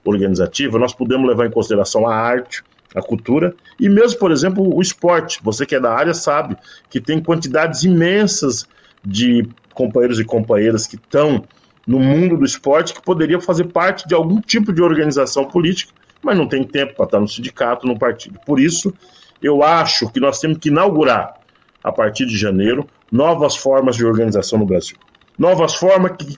[0.03, 2.61] organizativas nós podemos levar em consideração a arte,
[2.93, 5.39] a cultura e mesmo, por exemplo, o esporte.
[5.41, 6.57] Você que é da área sabe
[6.89, 8.67] que tem quantidades imensas
[9.05, 11.45] de companheiros e companheiras que estão
[11.87, 16.37] no mundo do esporte que poderiam fazer parte de algum tipo de organização política, mas
[16.37, 18.37] não tem tempo para estar no sindicato, no partido.
[18.45, 18.93] Por isso,
[19.41, 21.35] eu acho que nós temos que inaugurar,
[21.81, 24.97] a partir de janeiro, novas formas de organização no Brasil.
[25.39, 26.37] Novas formas que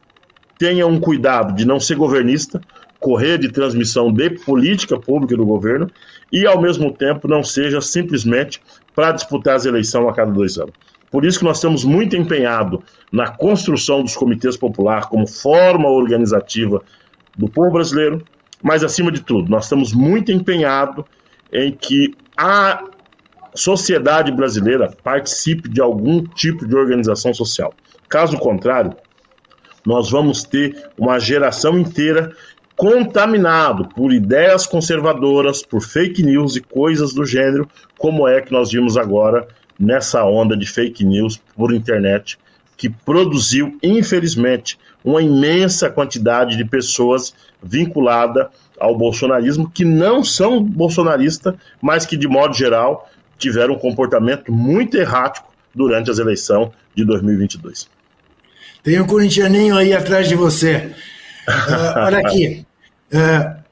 [0.64, 2.62] tenha um cuidado de não ser governista,
[2.98, 5.92] correr de transmissão de política pública do governo
[6.32, 8.62] e, ao mesmo tempo, não seja simplesmente
[8.96, 10.72] para disputar as eleições a cada dois anos.
[11.12, 12.80] Por isso que nós estamos muito empenhados
[13.12, 16.82] na construção dos comitês populares como forma organizativa
[17.38, 18.24] do povo brasileiro,
[18.62, 21.04] mas, acima de tudo, nós estamos muito empenhados
[21.52, 22.86] em que a
[23.54, 27.74] sociedade brasileira participe de algum tipo de organização social.
[28.08, 28.96] Caso contrário,
[29.86, 32.32] nós vamos ter uma geração inteira
[32.76, 38.72] contaminado por ideias conservadoras, por fake news e coisas do gênero, como é que nós
[38.72, 39.48] vimos agora
[39.80, 42.38] nessa onda de fake news por internet,
[42.76, 48.48] que produziu, infelizmente, uma imensa quantidade de pessoas vinculadas
[48.80, 54.98] ao bolsonarismo que não são bolsonaristas, mas que, de modo geral, tiveram um comportamento muito
[54.98, 57.88] errático durante as eleições de 2022.
[58.84, 60.92] Tem um corintianinho aí atrás de você.
[61.48, 62.66] Uh, olha aqui.
[63.14, 63.64] Uh,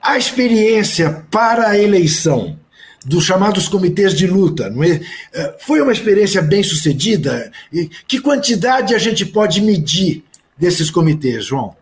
[0.00, 2.56] a experiência para a eleição
[3.04, 4.68] dos chamados comitês de luta é?
[4.70, 7.50] Uh, foi uma experiência bem sucedida?
[8.06, 10.22] Que quantidade a gente pode medir
[10.56, 11.76] desses comitês, João?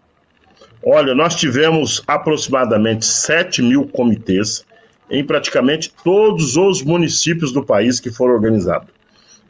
[0.83, 4.65] Olha, nós tivemos aproximadamente 7 mil comitês
[5.11, 8.94] em praticamente todos os municípios do país que foram organizados.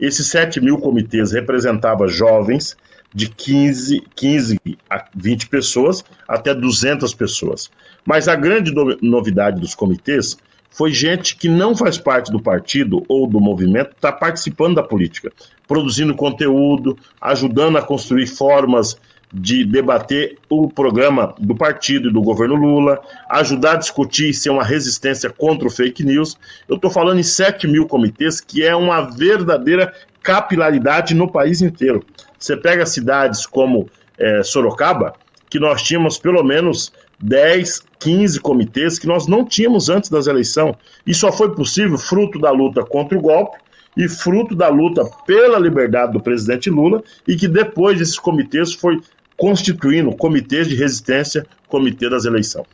[0.01, 2.77] Esses 7 mil comitês representavam jovens
[3.15, 4.59] de 15, 15
[4.91, 7.71] a 20 pessoas até 200 pessoas.
[8.05, 10.37] Mas a grande novidade dos comitês
[10.75, 15.33] foi gente que não faz parte do partido ou do movimento, está participando da política,
[15.69, 18.99] produzindo conteúdo, ajudando a construir formas
[19.37, 24.51] de debater o programa do partido e do governo Lula, ajudar a discutir e ser
[24.51, 26.39] uma resistência contra o fake news.
[26.69, 29.93] Eu estou falando em 7 mil comitês, que é uma verdadeira
[30.23, 32.05] capilaridade no país inteiro.
[32.39, 35.15] Você pega cidades como é, Sorocaba,
[35.51, 40.77] que nós tínhamos pelo menos 10, 15 comitês que nós não tínhamos antes das eleições.
[41.05, 43.59] E só foi possível fruto da luta contra o golpe
[43.97, 49.01] e fruto da luta pela liberdade do presidente Lula, e que depois desses comitês foi
[49.37, 52.67] constituindo comitês de resistência, comitê das eleições.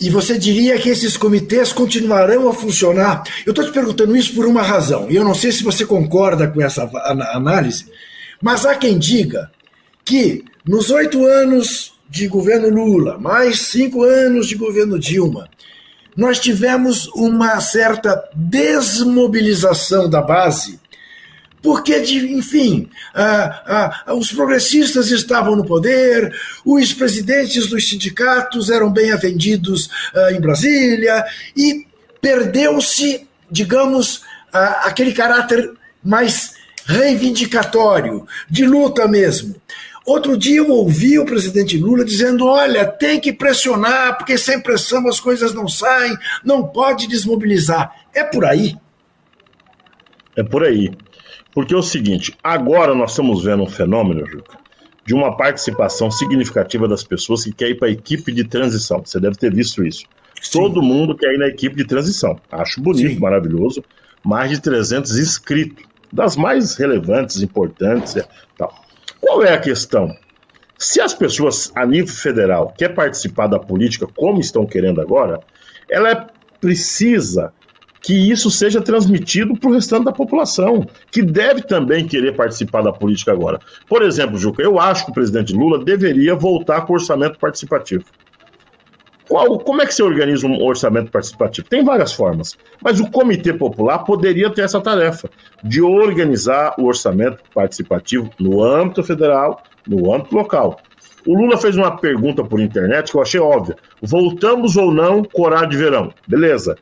[0.00, 3.24] E você diria que esses comitês continuarão a funcionar?
[3.44, 6.46] Eu estou te perguntando isso por uma razão, e eu não sei se você concorda
[6.46, 6.88] com essa
[7.32, 7.86] análise,
[8.40, 9.50] mas há quem diga
[10.04, 15.48] que nos oito anos de governo Lula, mais cinco anos de governo Dilma,
[16.16, 20.77] nós tivemos uma certa desmobilização da base,
[21.68, 29.12] porque, enfim, ah, ah, os progressistas estavam no poder, os presidentes dos sindicatos eram bem
[29.12, 31.86] atendidos ah, em Brasília, e
[32.22, 35.70] perdeu-se, digamos, aquele caráter
[36.02, 36.54] mais
[36.86, 39.54] reivindicatório, de luta mesmo.
[40.06, 45.06] Outro dia eu ouvi o presidente Lula dizendo: olha, tem que pressionar, porque sem pressão
[45.06, 47.92] as coisas não saem, não pode desmobilizar.
[48.14, 48.74] É por aí?
[50.34, 50.90] É por aí.
[51.58, 54.56] Porque é o seguinte: agora nós estamos vendo um fenômeno, Juca,
[55.04, 59.02] de uma participação significativa das pessoas que quer ir para a equipe de transição.
[59.04, 60.04] Você deve ter visto isso.
[60.40, 60.60] Sim.
[60.60, 62.38] Todo mundo quer ir na equipe de transição.
[62.52, 63.18] Acho bonito, Sim.
[63.18, 63.82] maravilhoso.
[64.24, 68.24] Mais de 300 inscritos, das mais relevantes, importantes e
[68.56, 68.72] tal.
[69.20, 70.16] Qual é a questão?
[70.78, 75.40] Se as pessoas a nível federal quer participar da política como estão querendo agora,
[75.90, 76.28] ela
[76.60, 77.52] precisa
[78.00, 82.92] que isso seja transmitido para o restante da população, que deve também querer participar da
[82.92, 83.60] política agora.
[83.88, 88.04] Por exemplo, Juca, eu acho que o presidente Lula deveria voltar com o orçamento participativo.
[89.28, 91.68] Qual, como é que se organiza um orçamento participativo?
[91.68, 95.28] Tem várias formas, mas o Comitê Popular poderia ter essa tarefa
[95.62, 100.80] de organizar o orçamento participativo no âmbito federal, no âmbito local.
[101.26, 103.76] O Lula fez uma pergunta por internet que eu achei óbvia.
[104.00, 106.10] Voltamos ou não com de verão?
[106.26, 106.78] Beleza.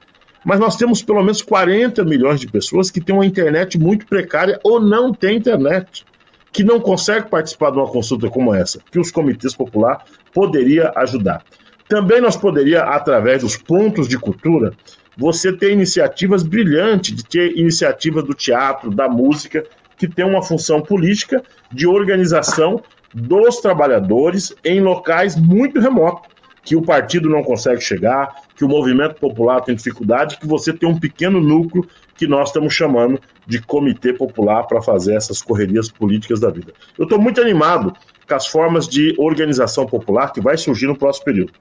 [0.47, 4.61] Mas nós temos pelo menos 40 milhões de pessoas que têm uma internet muito precária
[4.63, 6.07] ou não têm internet,
[6.53, 11.43] que não conseguem participar de uma consulta como essa, que os comitês popular poderia ajudar.
[11.89, 14.73] Também nós poderia, através dos pontos de cultura,
[15.19, 19.67] você ter iniciativas brilhantes, de ter iniciativas do teatro, da música,
[19.99, 22.81] que tem uma função política de organização
[23.13, 26.31] dos trabalhadores em locais muito remotos,
[26.63, 30.89] que o partido não consegue chegar, que o movimento popular tem dificuldade, que você tem
[30.89, 36.41] um pequeno núcleo que nós estamos chamando de comitê popular para fazer essas correrias políticas
[36.41, 36.73] da vida.
[36.99, 37.93] Eu estou muito animado
[38.27, 41.53] com as formas de organização popular que vai surgir no próximo período.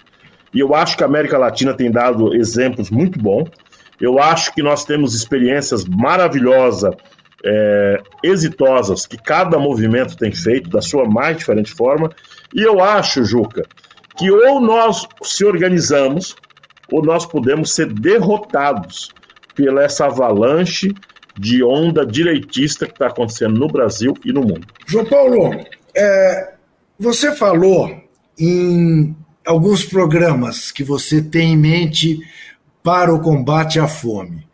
[0.53, 3.49] E eu acho que a América Latina tem dado exemplos muito bons.
[3.99, 6.95] Eu acho que nós temos experiências maravilhosas,
[7.43, 12.09] é, exitosas, que cada movimento tem feito da sua mais diferente forma.
[12.53, 13.63] E eu acho, Juca,
[14.17, 16.35] que ou nós se organizamos,
[16.91, 19.09] ou nós podemos ser derrotados
[19.55, 20.93] pela essa avalanche
[21.37, 24.67] de onda direitista que está acontecendo no Brasil e no mundo.
[24.85, 26.53] João Paulo, é,
[26.97, 27.89] você falou
[28.39, 32.19] em alguns programas que você tem em mente
[32.81, 34.47] para o combate à fome.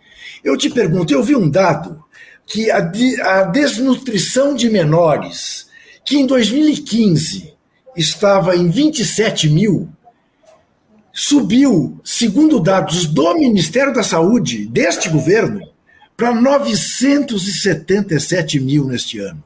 [0.44, 2.04] Eu te pergunto, eu vi um dado
[2.46, 2.91] que a,
[3.24, 5.67] a desnutrição de menores,
[6.04, 7.54] que em 2015
[7.96, 9.89] estava em 27 mil,
[11.13, 15.62] subiu, segundo dados do Ministério da Saúde deste governo,
[16.15, 19.43] para 977 mil neste ano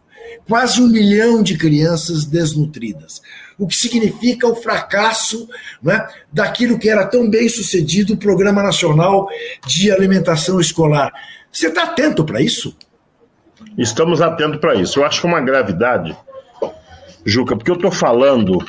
[0.47, 3.21] quase um milhão de crianças desnutridas,
[3.57, 5.47] o que significa o fracasso
[5.81, 9.27] né, daquilo que era tão bem sucedido o Programa Nacional
[9.65, 11.11] de Alimentação Escolar.
[11.51, 12.75] Você está atento para isso?
[13.77, 14.99] Estamos atentos para isso.
[14.99, 16.15] Eu acho que é uma gravidade,
[17.25, 18.59] Juca, porque eu estou falando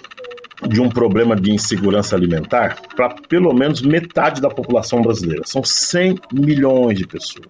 [0.69, 5.43] de um problema de insegurança alimentar para pelo menos metade da população brasileira.
[5.45, 7.47] São 100 milhões de pessoas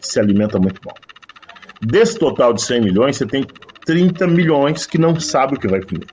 [0.00, 0.96] que se alimentam muito mal.
[1.80, 3.44] Desse total de 100 milhões, você tem
[3.84, 6.06] 30 milhões que não sabe o que vai comer.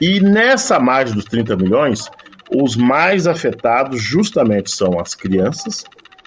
[0.00, 2.08] E nessa margem dos 30 milhões,
[2.54, 5.84] os mais afetados justamente são as crianças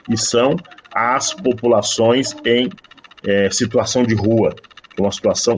[0.09, 0.55] e são
[0.93, 2.69] as populações em
[3.23, 4.55] é, situação de rua,
[4.97, 5.55] uma situação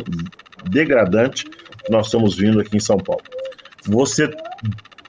[0.69, 3.23] degradante que nós estamos vindo aqui em São Paulo.
[3.85, 4.29] Você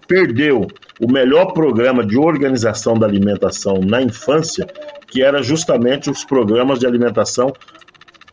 [0.06, 0.66] perdeu
[1.00, 4.66] o melhor programa de organização da alimentação na infância
[5.10, 7.52] que era justamente os programas de alimentação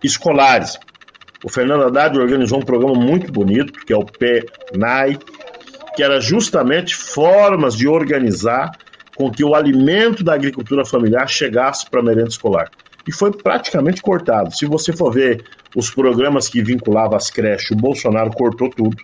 [0.03, 0.77] escolares.
[1.43, 5.17] O Fernando Haddad organizou um programa muito bonito, que é o PNAI,
[5.95, 8.71] que era justamente formas de organizar
[9.15, 12.69] com que o alimento da agricultura familiar chegasse para a merenda escolar.
[13.07, 14.55] E foi praticamente cortado.
[14.55, 15.43] Se você for ver
[15.75, 18.97] os programas que vinculavam as creches, o Bolsonaro cortou tudo.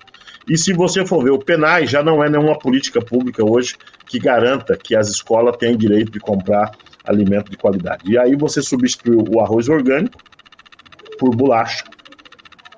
[0.47, 3.75] E se você for ver o PENAI, já não é nenhuma política pública hoje
[4.05, 6.71] que garanta que as escolas têm direito de comprar
[7.03, 8.03] alimento de qualidade.
[8.05, 10.17] E aí você substituiu o arroz orgânico
[11.17, 11.83] por bolacha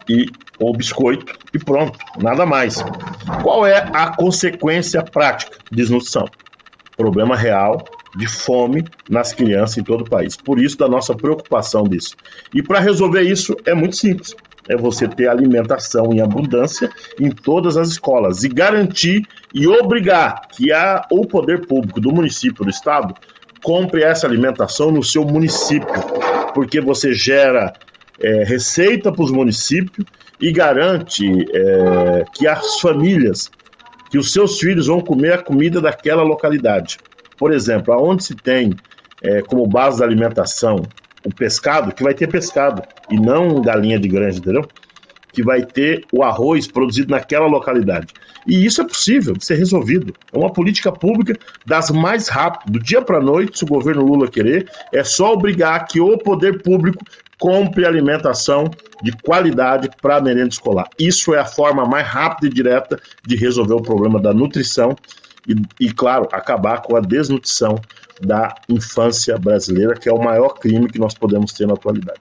[0.08, 0.28] e
[0.60, 2.84] ou biscoito e pronto, nada mais.
[3.42, 5.58] Qual é a consequência prática?
[5.72, 6.30] Desnutrição.
[6.96, 7.84] Problema real
[8.16, 10.38] de fome nas crianças em todo o país.
[10.38, 12.16] Por isso da nossa preocupação disso.
[12.54, 14.36] E para resolver isso é muito simples.
[14.68, 16.90] É você ter alimentação em abundância
[17.20, 22.64] em todas as escolas e garantir e obrigar que a, o poder público do município,
[22.64, 23.14] do estado,
[23.64, 25.88] compre essa alimentação no seu município,
[26.54, 27.74] porque você gera
[28.20, 30.06] é, receita para os municípios
[30.40, 33.50] e garante é, que as famílias,
[34.10, 36.98] que os seus filhos vão comer a comida daquela localidade.
[37.38, 38.76] Por exemplo, aonde se tem
[39.22, 40.84] é, como base da alimentação
[41.26, 44.68] o pescado, que vai ter pescado e não galinha de granja, entendeu?
[45.34, 48.08] Que vai ter o arroz produzido naquela localidade.
[48.48, 50.14] E isso é possível de ser resolvido.
[50.32, 52.72] É uma política pública das mais rápidas.
[52.72, 56.18] Do dia para a noite, se o governo Lula querer, é só obrigar que o
[56.18, 57.04] poder público
[57.40, 58.70] compre alimentação
[59.02, 60.88] de qualidade para a merenda escolar.
[60.98, 64.96] Isso é a forma mais rápida e direta de resolver o problema da nutrição
[65.48, 67.80] e, e, claro, acabar com a desnutrição
[68.22, 72.20] da infância brasileira, que é o maior crime que nós podemos ter na atualidade.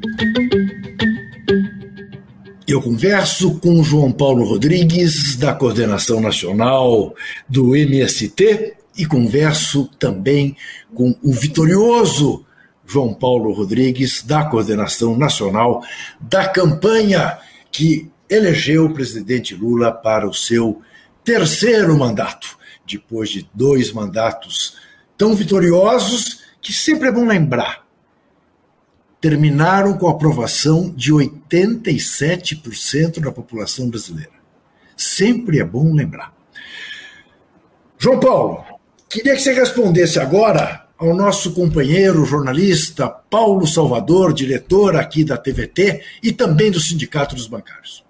[2.70, 7.16] eu converso com João Paulo Rodrigues, da Coordenação Nacional
[7.48, 10.56] do MST, e converso também
[10.94, 12.46] com o vitorioso
[12.86, 15.84] João Paulo Rodrigues, da Coordenação Nacional
[16.20, 17.38] da campanha
[17.72, 20.82] que elegeu o presidente Lula para o seu
[21.24, 24.78] terceiro mandato, depois de dois mandatos
[25.18, 27.90] tão vitoriosos que sempre é bom lembrar
[29.20, 34.32] terminaram com a aprovação de 87% da população brasileira.
[34.96, 36.34] Sempre é bom lembrar.
[37.98, 38.64] João Paulo,
[39.10, 46.02] queria que você respondesse agora ao nosso companheiro jornalista Paulo Salvador, diretor aqui da TVT
[46.22, 48.04] e também do Sindicato dos Bancários.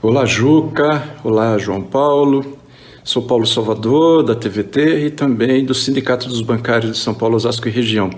[0.00, 1.16] Olá, Juca.
[1.22, 2.56] Olá, João Paulo.
[3.04, 7.68] Sou Paulo Salvador, da TVT e também do Sindicato dos Bancários de São Paulo, Osasco
[7.68, 8.08] e região.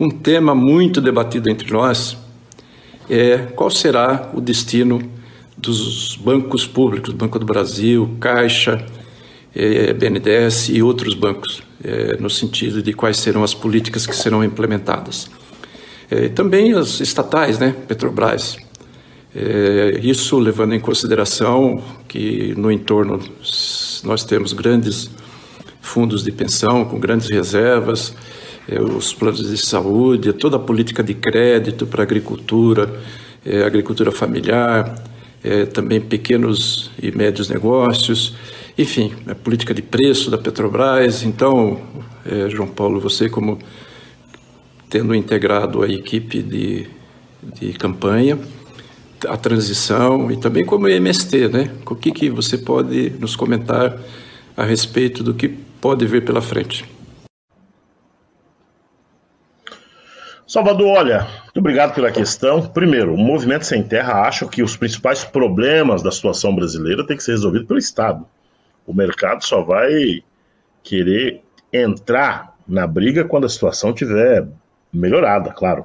[0.00, 2.16] Um tema muito debatido entre nós
[3.10, 5.02] é qual será o destino
[5.56, 8.86] dos bancos públicos, Banco do Brasil, Caixa,
[9.54, 14.44] é, BNDES e outros bancos, é, no sentido de quais serão as políticas que serão
[14.44, 15.30] implementadas.
[16.10, 18.56] É, também as estatais, né, Petrobras.
[20.02, 23.20] Isso levando em consideração que no entorno
[24.02, 25.10] nós temos grandes
[25.80, 28.14] fundos de pensão com grandes reservas,
[28.96, 33.00] os planos de saúde, toda a política de crédito para agricultura,
[33.64, 34.94] agricultura familiar,
[35.74, 38.34] também pequenos e médios negócios,
[38.78, 41.24] enfim, a política de preço da Petrobras.
[41.24, 41.80] Então,
[42.24, 43.58] é, João Paulo, você como
[44.88, 46.86] tendo integrado a equipe de,
[47.42, 48.38] de campanha,
[49.26, 51.70] a transição e também como MST, né?
[51.84, 53.98] O que, que você pode nos comentar
[54.56, 56.84] a respeito do que pode vir pela frente?
[60.46, 62.62] Salvador, olha, muito obrigado pela questão.
[62.62, 67.22] Primeiro, o Movimento Sem Terra acha que os principais problemas da situação brasileira têm que
[67.22, 68.24] ser resolvidos pelo Estado.
[68.88, 70.24] O mercado só vai
[70.82, 74.48] querer entrar na briga quando a situação tiver
[74.90, 75.84] melhorada, claro.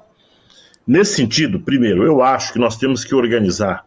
[0.88, 3.86] Nesse sentido, primeiro, eu acho que nós temos que organizar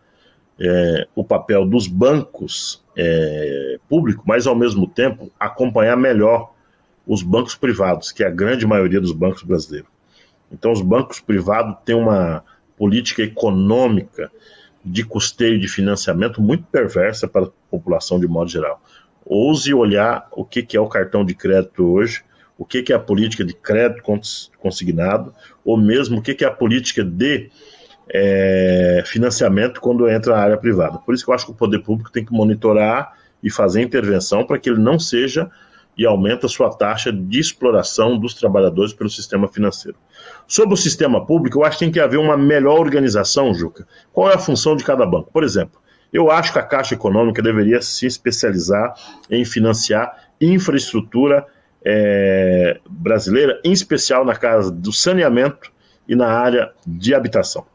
[0.61, 6.53] é, o papel dos bancos é, públicos, mas ao mesmo tempo acompanhar melhor
[7.07, 9.89] os bancos privados, que é a grande maioria dos bancos brasileiros.
[10.53, 12.45] Então, os bancos privados têm uma
[12.77, 14.31] política econômica
[14.85, 18.81] de custeio de financiamento muito perversa para a população de modo geral.
[19.27, 22.23] Ouse olhar o que, é o cartão de crédito hoje,
[22.57, 24.03] o que, é a política de crédito
[24.59, 27.51] consignado, ou mesmo o que, é a política de
[28.09, 30.99] é, financiamento quando entra na área privada.
[30.99, 34.47] Por isso que eu acho que o poder público tem que monitorar e fazer intervenção
[34.47, 35.51] para que ele não seja
[35.97, 39.97] e aumenta sua taxa de exploração dos trabalhadores pelo sistema financeiro.
[40.47, 43.87] Sobre o sistema público, eu acho que tem que haver uma melhor organização, Juca.
[44.13, 45.31] Qual é a função de cada banco?
[45.33, 45.81] Por exemplo,
[46.17, 48.95] eu acho que a Caixa Econômica deveria se especializar
[49.31, 51.47] em financiar infraestrutura
[51.85, 55.71] é, brasileira, em especial na casa do saneamento
[56.09, 57.67] e na área de habitação.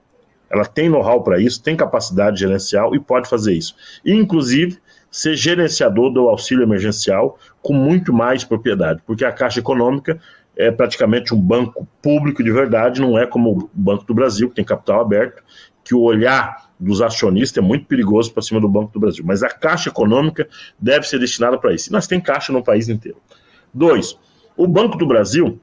[0.50, 3.76] Ela tem know-how para isso, tem capacidade gerencial e pode fazer isso.
[4.04, 4.80] E, inclusive,
[5.12, 10.20] ser gerenciador do auxílio emergencial com muito mais propriedade, porque a Caixa Econômica
[10.58, 14.56] é praticamente um banco público de verdade, não é como o Banco do Brasil, que
[14.56, 15.44] tem capital aberto,
[15.84, 19.24] que o olhar dos acionistas é muito perigoso para cima do Banco do Brasil.
[19.26, 21.90] Mas a Caixa Econômica deve ser destinada para isso.
[21.90, 23.18] E nós temos caixa no país inteiro.
[23.74, 24.18] Dois,
[24.58, 25.60] o Banco do Brasil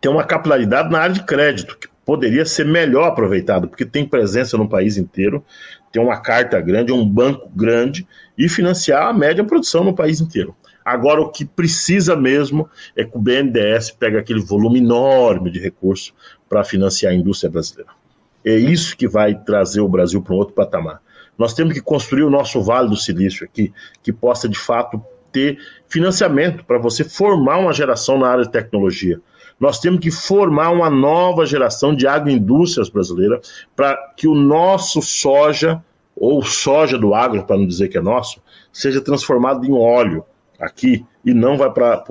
[0.00, 4.58] tem uma capilaridade na área de crédito, que poderia ser melhor aproveitado, porque tem presença
[4.58, 5.44] no país inteiro,
[5.92, 10.56] ter uma carta grande, um banco grande e financiar a média produção no país inteiro.
[10.84, 16.12] Agora, o que precisa mesmo é que o BNDES pegue aquele volume enorme de recursos
[16.48, 17.99] para financiar a indústria brasileira.
[18.44, 21.00] É isso que vai trazer o Brasil para um outro patamar.
[21.36, 23.72] Nós temos que construir o nosso Vale do Silício aqui,
[24.02, 29.20] que possa de fato ter financiamento para você formar uma geração na área de tecnologia.
[29.58, 35.82] Nós temos que formar uma nova geração de agroindústrias brasileiras para que o nosso soja,
[36.16, 40.24] ou soja do agro, para não dizer que é nosso, seja transformado em óleo
[40.58, 42.02] aqui e não vai para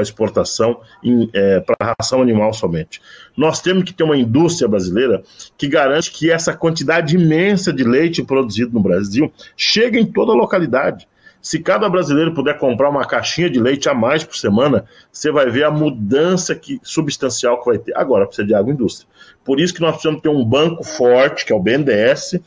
[0.00, 0.80] exportação,
[1.34, 3.02] é, para ração animal somente.
[3.36, 5.22] Nós temos que ter uma indústria brasileira
[5.58, 10.36] que garante que essa quantidade imensa de leite produzido no Brasil chegue em toda a
[10.36, 11.08] localidade.
[11.42, 15.50] Se cada brasileiro puder comprar uma caixinha de leite a mais por semana, você vai
[15.50, 17.96] ver a mudança que, substancial que vai ter.
[17.96, 19.08] Agora precisa de agroindústria.
[19.44, 22.38] Por isso que nós precisamos ter um banco forte, que é o BNDES,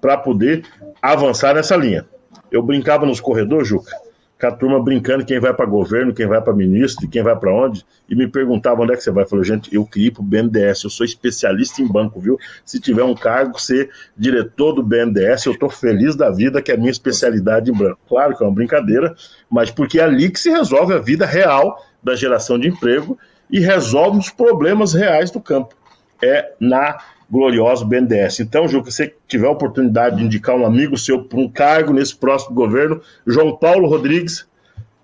[0.00, 0.64] para poder
[1.02, 2.06] avançar nessa linha.
[2.50, 3.92] Eu brincava nos corredores, Juca,
[4.40, 7.52] com a turma brincando quem vai para governo, quem vai para ministro, quem vai para
[7.52, 9.24] onde, e me perguntava onde é que você vai.
[9.24, 12.38] Eu falei, gente, eu queria ir para o BNDES, eu sou especialista em banco, viu?
[12.64, 16.74] Se tiver um cargo, ser diretor do BNDES, eu estou feliz da vida, que é
[16.74, 17.98] a minha especialidade em banco.
[18.08, 19.14] Claro que é uma brincadeira,
[19.50, 23.18] mas porque é ali que se resolve a vida real da geração de emprego
[23.50, 25.74] e resolve os problemas reais do campo.
[26.22, 26.98] É na
[27.30, 28.40] glorioso BNDES.
[28.40, 31.92] Então, Ju, que você tiver a oportunidade de indicar um amigo seu para um cargo
[31.92, 34.46] nesse próximo governo, João Paulo Rodrigues,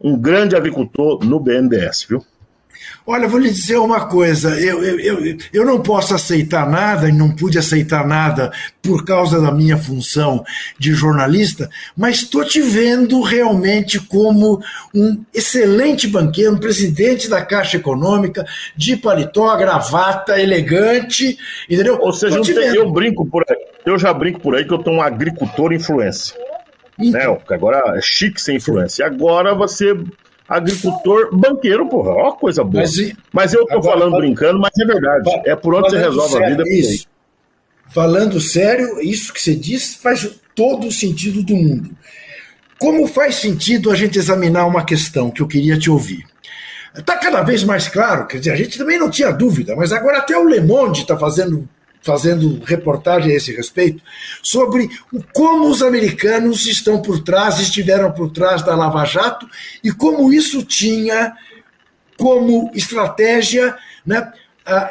[0.00, 2.24] um grande agricultor no BNDES, viu?
[3.06, 7.12] Olha, vou lhe dizer uma coisa: eu, eu, eu, eu não posso aceitar nada e
[7.12, 8.52] não pude aceitar nada
[8.82, 10.44] por causa da minha função
[10.78, 14.62] de jornalista, mas estou te vendo realmente como
[14.94, 18.46] um excelente banqueiro, um presidente da Caixa Econômica,
[18.76, 21.98] de paletó, gravata, elegante, entendeu?
[22.00, 22.40] Ou seja,
[22.74, 23.56] eu brinco por aí,
[23.86, 26.36] eu já brinco por aí que eu estou um agricultor influência.
[26.98, 27.34] Então.
[27.34, 27.40] Né?
[27.50, 29.06] Agora é chique ser influência.
[29.06, 29.94] Agora você
[30.48, 32.10] agricultor banqueiro, porra.
[32.10, 32.82] Ó, coisa boa.
[32.82, 35.30] Mas, mas eu tô agora, falando brincando, mas é verdade.
[35.46, 36.64] É por onde você resolve sério, a vida.
[36.68, 37.06] Isso.
[37.88, 41.90] Falando sério, isso que você disse faz todo o sentido do mundo.
[42.78, 46.24] Como faz sentido a gente examinar uma questão que eu queria te ouvir?
[46.96, 50.18] Está cada vez mais claro, quer dizer, a gente também não tinha dúvida, mas agora
[50.18, 51.68] até o Le Monde está fazendo
[52.04, 54.02] fazendo reportagem a esse respeito,
[54.42, 54.90] sobre
[55.32, 59.48] como os americanos estão por trás, estiveram por trás da Lava Jato
[59.82, 61.32] e como isso tinha
[62.18, 63.74] como estratégia
[64.06, 64.30] né,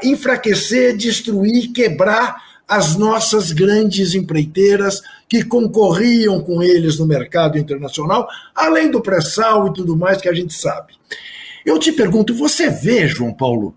[0.03, 2.35] enfraquecer, destruir, quebrar
[2.67, 9.73] as nossas grandes empreiteiras que concorriam com eles no mercado internacional, além do pré-sal e
[9.73, 10.93] tudo mais que a gente sabe.
[11.63, 13.75] Eu te pergunto, você vê, João Paulo,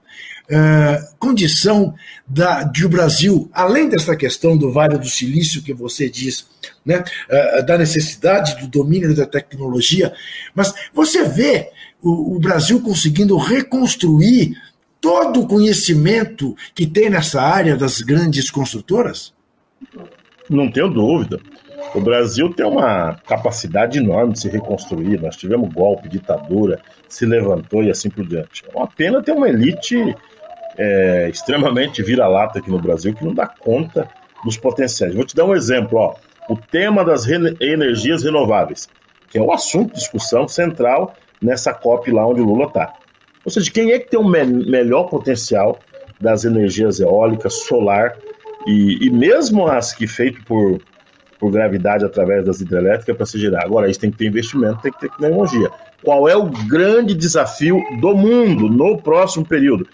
[0.50, 1.94] uh, condição
[2.26, 6.46] da, de o Brasil, além dessa questão do Vale do Silício que você diz,
[6.84, 10.12] né, uh, da necessidade do domínio da tecnologia,
[10.54, 11.70] mas você vê
[12.02, 14.56] o, o Brasil conseguindo reconstruir
[15.00, 19.32] todo o conhecimento que tem nessa área das grandes construtoras?
[20.48, 21.40] Não tenho dúvida.
[21.94, 25.20] O Brasil tem uma capacidade enorme de se reconstruir.
[25.20, 28.64] Nós tivemos golpe, ditadura, se levantou e assim por diante.
[28.68, 30.14] É uma pena ter uma elite
[30.76, 34.08] é, extremamente vira-lata aqui no Brasil que não dá conta
[34.44, 35.14] dos potenciais.
[35.14, 36.14] Vou te dar um exemplo, ó.
[36.48, 38.88] O tema das re energias renováveis,
[39.28, 42.92] que é o assunto de discussão central nessa COP lá onde o Lula está.
[43.44, 45.78] Ou seja, quem é que tem o me melhor potencial
[46.20, 48.16] das energias eólicas, solar
[48.66, 50.80] e, e mesmo as que feitas por,
[51.38, 53.64] por gravidade através das hidrelétricas para se gerar.
[53.64, 55.70] Agora, isso tem que ter investimento, tem que ter tecnologia.
[56.02, 59.86] Qual é o grande desafio do mundo no próximo período?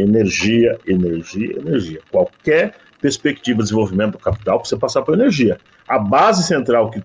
[0.00, 2.00] Energia, energia, energia.
[2.10, 5.58] Qualquer perspectiva de desenvolvimento do capital precisa passar por energia.
[5.86, 7.02] A base central que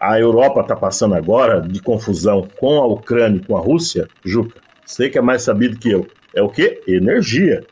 [0.00, 4.60] a Europa está passando agora, de confusão com a Ucrânia e com a Rússia, Juca,
[4.84, 6.82] sei que é mais sabido que eu, é o que?
[6.86, 7.64] Energia.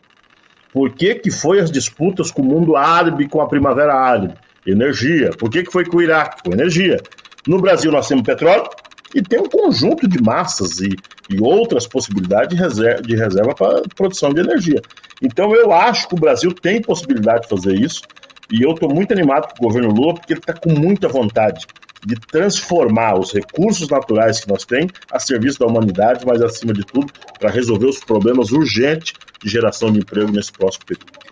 [0.73, 4.35] Por que, que foi as disputas com o mundo árabe, com a Primavera Árabe?
[4.67, 5.31] Energia.
[5.39, 6.43] Por que, que foi com o Iraque?
[6.43, 7.01] Com energia.
[7.47, 8.69] No Brasil nós temos petróleo
[9.15, 10.97] e tem um conjunto de massas e
[11.31, 14.81] e outras possibilidades de reserva, de reserva para produção de energia.
[15.23, 18.03] Então eu acho que o Brasil tem possibilidade de fazer isso
[18.51, 21.67] e eu estou muito animado com o governo Lula porque ele está com muita vontade
[22.05, 26.85] de transformar os recursos naturais que nós temos a serviço da humanidade, mas acima de
[26.85, 31.24] tudo para resolver os problemas urgentes de geração de emprego nesse próximo período.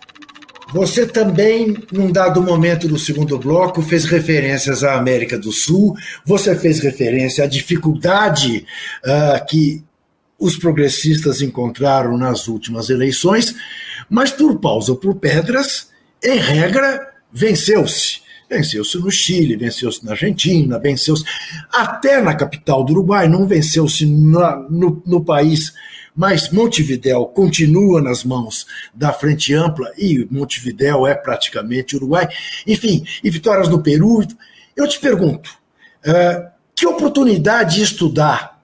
[0.72, 5.94] Você também, num dado momento do segundo bloco, fez referências à América do Sul,
[6.24, 8.64] você fez referência à dificuldade
[9.04, 9.84] uh, que
[10.38, 13.54] os progressistas encontraram nas últimas eleições,
[14.08, 15.88] mas por pausa ou por pedras,
[16.24, 18.22] em regra, venceu-se.
[18.50, 21.24] Venceu-se no Chile, venceu-se na Argentina, venceu-se
[21.70, 25.72] até na capital do Uruguai, não venceu-se no, no país
[26.14, 32.28] mas Montevidéu continua nas mãos da Frente Ampla e Montevidéu é praticamente Uruguai,
[32.66, 34.22] enfim, e vitórias no Peru.
[34.76, 35.50] Eu te pergunto,
[36.06, 37.82] uh, que oportunidade
[38.12, 38.56] dá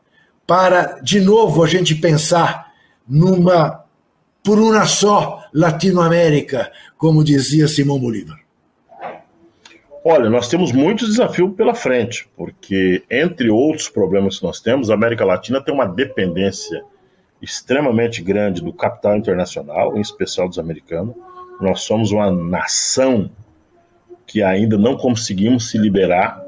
[0.47, 2.73] para, de novo, a gente pensar
[3.07, 3.85] numa,
[4.43, 8.39] por uma só Latinoamérica, como dizia Simão Bolívar?
[10.05, 14.95] Olha, nós temos muitos desafios pela frente, porque, entre outros problemas que nós temos, a
[14.95, 16.83] América Latina tem uma dependência
[17.41, 21.15] extremamente grande do capital internacional, em especial dos americanos.
[21.61, 23.31] Nós somos uma nação
[24.27, 26.43] que ainda não conseguimos se liberar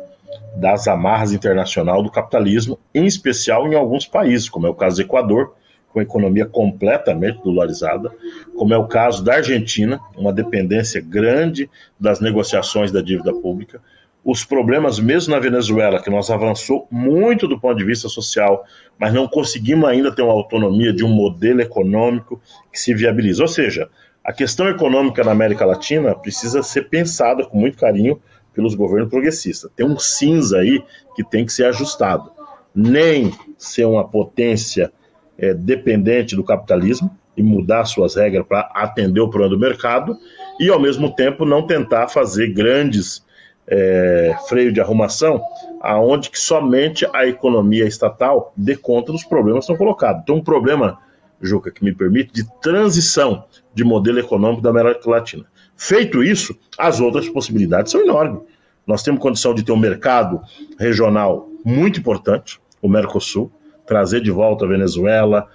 [0.56, 5.02] das amarras internacionais do capitalismo, em especial em alguns países, como é o caso do
[5.02, 5.54] Equador,
[5.92, 8.10] com a economia completamente dolarizada,
[8.56, 11.68] como é o caso da Argentina, uma dependência grande
[11.98, 13.80] das negociações da dívida pública,
[14.24, 18.64] os problemas mesmo na Venezuela, que nós avançou muito do ponto de vista social,
[18.98, 22.40] mas não conseguimos ainda ter uma autonomia de um modelo econômico
[22.70, 23.42] que se viabiliza.
[23.42, 23.88] Ou seja,
[24.22, 28.20] a questão econômica na América Latina precisa ser pensada com muito carinho
[28.52, 29.70] pelos governos progressistas.
[29.74, 30.82] Tem um cinza aí
[31.16, 32.30] que tem que ser ajustado.
[32.74, 34.92] Nem ser uma potência
[35.38, 40.18] é, dependente do capitalismo e mudar suas regras para atender o problema do mercado,
[40.58, 43.24] e ao mesmo tempo não tentar fazer grandes
[43.70, 45.40] é, freio de arrumação,
[45.80, 50.22] aonde que somente a economia estatal dê conta dos problemas que são colocados.
[50.22, 50.98] Então, um problema,
[51.40, 55.44] Juca, que me permite, de transição de modelo econômico da América Latina.
[55.76, 58.42] Feito isso, as outras possibilidades são enormes.
[58.86, 60.40] Nós temos condição de ter um mercado
[60.78, 63.50] regional muito importante, o Mercosul,
[63.86, 65.48] trazer de volta a Venezuela,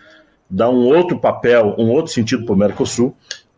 [0.50, 3.16] dar um outro papel, um outro sentido para o Mercosul.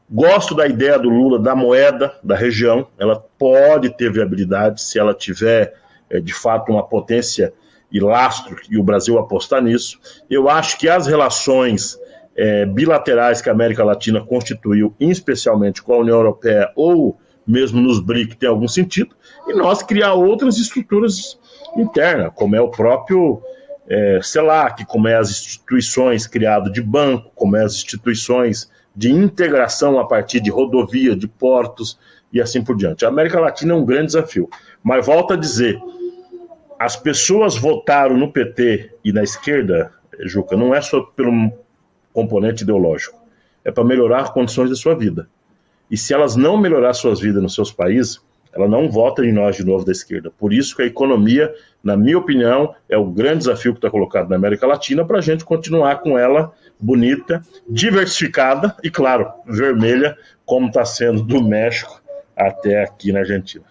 [0.10, 5.14] Gosto da ideia do Lula da moeda da região, ela pode ter viabilidade se ela
[5.14, 5.74] tiver
[6.10, 7.54] é, de fato uma potência
[7.92, 10.00] e lastro e o Brasil apostar nisso.
[10.30, 11.98] Eu acho que as relações
[12.36, 18.00] é, bilaterais que a América Latina constituiu, especialmente com a União Europeia ou mesmo nos
[18.00, 19.16] BRIC, tem algum sentido,
[19.48, 21.40] e nós criar outras estruturas
[21.78, 23.42] internas, como é o próprio
[23.88, 30.00] é, CELAC, como é as instituições criadas de banco, como é as instituições de integração
[30.00, 32.00] a partir de rodovia, de portos
[32.34, 33.06] e assim por diante.
[33.06, 34.50] A América Latina é um grande desafio.
[34.82, 35.80] Mas volto a dizer,
[36.80, 41.52] as pessoas votaram no PT e na esquerda, Juca, não é só pelo
[42.12, 43.16] componente ideológico,
[43.64, 45.30] é para melhorar as condições da sua vida.
[45.92, 48.20] E se elas não melhorar suas vidas nos seus países,
[48.54, 50.32] ela não vota em nós de novo da esquerda.
[50.38, 54.30] Por isso que a economia, na minha opinião, é o grande desafio que está colocado
[54.30, 60.68] na América Latina para a gente continuar com ela bonita, diversificada e, claro, vermelha, como
[60.68, 62.02] está sendo do México
[62.36, 63.66] até aqui na Argentina.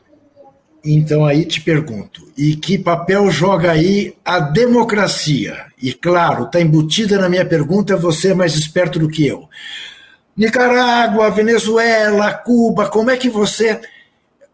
[0.84, 5.64] Então aí te pergunto, e que papel joga aí a democracia?
[5.82, 9.48] E claro, está embutida na minha pergunta, você é mais esperto do que eu.
[10.36, 13.80] Nicarágua, Venezuela, Cuba, como é que você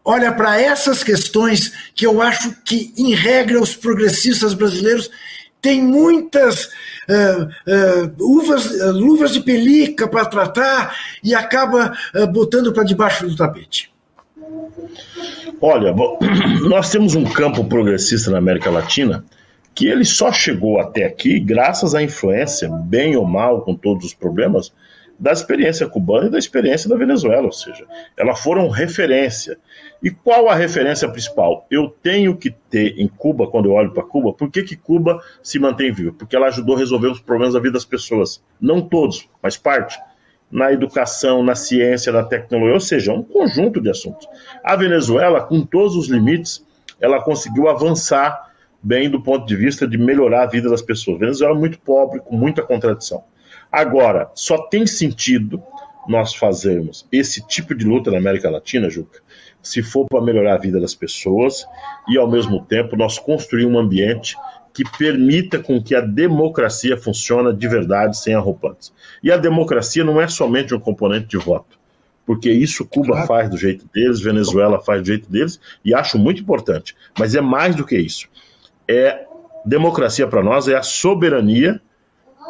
[0.03, 5.09] olha para essas questões que eu acho que, em regra, os progressistas brasileiros
[5.61, 11.93] têm muitas uh, uh, uvas, uh, luvas de pelica para tratar e acaba
[12.31, 13.91] botando para debaixo do tapete.
[15.61, 15.93] Olha,
[16.67, 19.23] nós temos um campo progressista na América Latina
[19.73, 24.13] que ele só chegou até aqui graças à influência, bem ou mal, com todos os
[24.13, 24.71] problemas,
[25.19, 27.85] da experiência cubana e da experiência da Venezuela, ou seja,
[28.17, 29.57] elas foram referência.
[30.01, 31.65] E qual a referência principal?
[31.69, 35.21] Eu tenho que ter em Cuba, quando eu olho para Cuba, por que, que Cuba
[35.41, 36.13] se mantém viva?
[36.17, 38.43] Porque ela ajudou a resolver os problemas da vida das pessoas.
[38.59, 39.97] Não todos, mas parte.
[40.51, 44.27] Na educação, na ciência, na tecnologia, ou seja, um conjunto de assuntos.
[44.63, 46.65] A Venezuela, com todos os limites,
[46.99, 48.51] ela conseguiu avançar
[48.81, 51.15] bem do ponto de vista de melhorar a vida das pessoas.
[51.15, 53.23] A Venezuela é muito pobre, com muita contradição.
[53.73, 55.59] Agora, só tem sentido
[56.07, 59.19] nós fazermos esse tipo de luta na América Latina, Juca,
[59.63, 61.65] se for para melhorar a vida das pessoas
[62.07, 64.37] e, ao mesmo tempo, nós construir um ambiente
[64.71, 68.93] que permita com que a democracia funcione de verdade, sem arropantes.
[69.23, 71.79] E a democracia não é somente um componente de voto,
[72.27, 73.27] porque isso Cuba claro.
[73.27, 76.95] faz do jeito deles, Venezuela faz do jeito deles, e acho muito importante.
[77.17, 78.27] Mas é mais do que isso.
[78.87, 79.25] É
[79.65, 81.81] democracia para nós é a soberania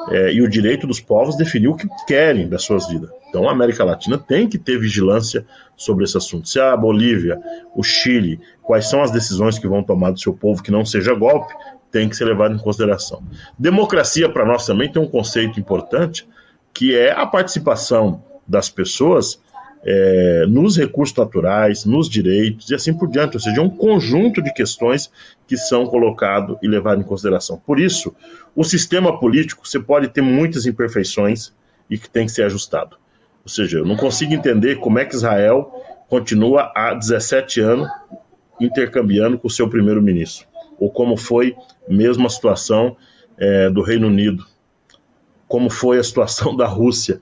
[0.10, 3.10] é, e o direito dos povos definir o que querem das suas vidas.
[3.30, 6.48] Então a América Latina tem que ter vigilância sobre esse assunto.
[6.48, 7.40] Se a Bolívia,
[7.76, 11.14] o Chile, quais são as decisões que vão tomar do seu povo que não seja
[11.14, 11.54] golpe,
[11.92, 13.24] tem que ser levado em consideração.
[13.58, 16.28] Democracia para nós também tem um conceito importante
[16.74, 19.40] que é a participação das pessoas
[19.86, 23.36] é, nos recursos naturais, nos direitos e assim por diante.
[23.36, 25.12] Ou seja, é um conjunto de questões
[25.48, 27.62] que são colocados e levados em consideração.
[27.66, 28.16] Por isso,
[28.56, 31.54] o sistema político, você pode ter muitas imperfeições
[31.90, 32.98] e que tem que ser ajustado.
[33.44, 35.72] Ou seja, eu não consigo entender como é que Israel
[36.08, 37.90] continua há 17 anos
[38.60, 40.48] intercambiando com o seu primeiro-ministro,
[40.80, 41.56] ou como foi
[41.88, 42.96] mesmo a situação
[43.38, 44.46] é, do Reino Unido,
[45.48, 47.22] como foi a situação da Rússia,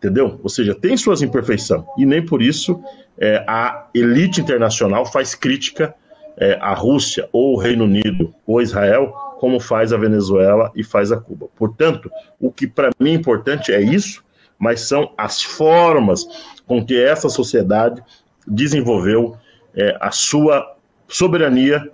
[0.00, 0.40] entendeu?
[0.42, 2.82] Ou seja, tem suas imperfeições, e nem por isso
[3.18, 5.94] é, a elite internacional faz crítica
[6.38, 11.12] é, à Rússia, ou o Reino Unido, ou Israel, como faz a Venezuela e faz
[11.12, 11.48] a Cuba.
[11.54, 14.24] Portanto, o que para mim é importante é isso,
[14.58, 16.26] mas são as formas
[16.66, 18.02] com que essa sociedade
[18.46, 19.36] desenvolveu
[19.74, 20.76] é, a sua
[21.06, 21.90] soberania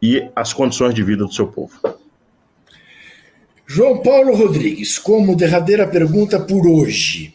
[0.00, 1.78] e as condições de vida do seu povo.
[3.66, 7.34] João Paulo Rodrigues, como derradeira pergunta por hoje.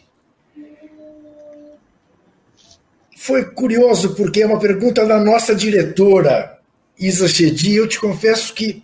[3.16, 6.58] Foi curioso porque é uma pergunta da nossa diretora,
[6.98, 7.74] Isa Chedi.
[7.74, 8.82] Eu te confesso que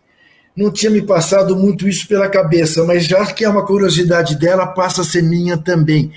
[0.57, 4.67] não tinha me passado muito isso pela cabeça, mas já que é uma curiosidade dela,
[4.67, 6.13] passa a ser minha também.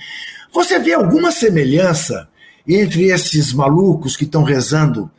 [0.54, 2.28] Você vê alguma semelhança
[2.68, 5.10] entre esses malucos que estão rezando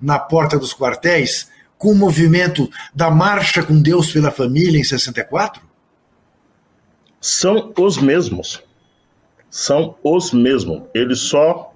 [0.00, 1.48] na porta dos quartéis
[1.78, 5.62] com o movimento da Marcha com Deus pela Família em 64?
[7.20, 8.62] São os mesmos.
[9.50, 10.82] São os mesmos.
[10.94, 11.72] Eles só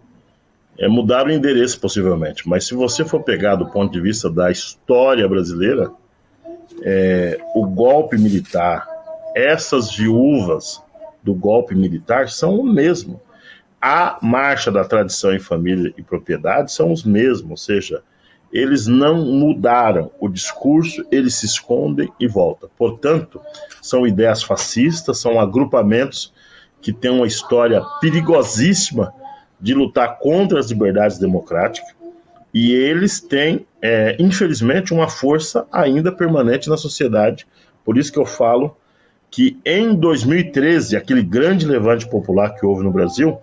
[0.78, 2.48] é, mudaram o endereço, possivelmente.
[2.48, 5.90] Mas se você for pegar do ponto de vista da história brasileira,
[6.82, 8.86] é, o golpe militar,
[9.34, 10.82] essas viúvas
[11.22, 13.20] do golpe militar são o mesmo.
[13.80, 18.02] A marcha da tradição em família e propriedade são os mesmos, ou seja,
[18.52, 22.68] eles não mudaram o discurso, eles se escondem e voltam.
[22.76, 23.40] Portanto,
[23.80, 26.32] são ideias fascistas, são agrupamentos
[26.80, 29.12] que têm uma história perigosíssima
[29.60, 31.94] de lutar contra as liberdades democráticas
[32.52, 37.46] e eles têm, é, infelizmente, uma força ainda permanente na sociedade.
[37.84, 38.76] Por isso que eu falo
[39.30, 43.38] que em 2013, aquele grande levante popular que houve no Brasil,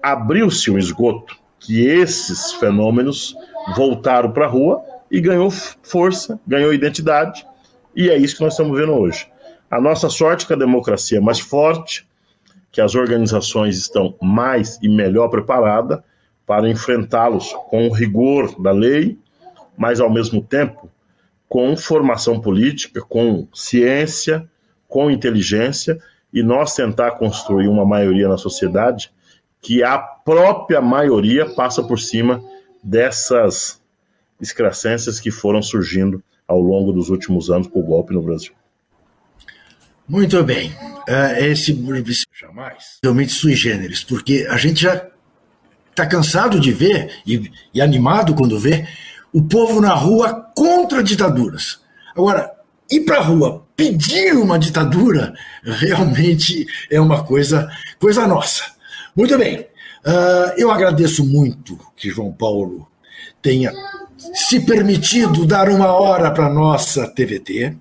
[0.00, 3.36] abriu-se um esgoto que esses fenômenos
[3.76, 7.46] voltaram para a rua e ganhou força, ganhou identidade,
[7.94, 9.26] e é isso que nós estamos vendo hoje.
[9.70, 12.06] A nossa sorte é que a democracia é mais forte,
[12.70, 16.00] que as organizações estão mais e melhor preparadas,
[16.46, 19.18] para enfrentá-los com o rigor da lei,
[19.76, 20.90] mas ao mesmo tempo
[21.48, 24.48] com formação política, com ciência,
[24.88, 25.98] com inteligência
[26.32, 29.12] e nós tentar construir uma maioria na sociedade
[29.60, 32.42] que a própria maioria passa por cima
[32.82, 33.80] dessas
[34.40, 38.52] excrescências que foram surgindo ao longo dos últimos anos com o golpe no Brasil.
[40.08, 40.70] Muito bem.
[41.08, 41.72] Uh, esse
[42.38, 45.06] jamais realmente sui generis, porque a gente já
[45.90, 48.86] está cansado de ver e, e animado quando vê
[49.32, 51.80] o povo na rua contra ditaduras.
[52.14, 52.52] Agora,
[52.90, 55.32] ir para a rua pedir uma ditadura
[55.64, 58.64] realmente é uma coisa, coisa nossa.
[59.16, 59.66] Muito bem.
[60.04, 62.88] Uh, eu agradeço muito que João Paulo
[63.40, 63.72] tenha
[64.34, 67.76] se permitido dar uma hora para a nossa TVT.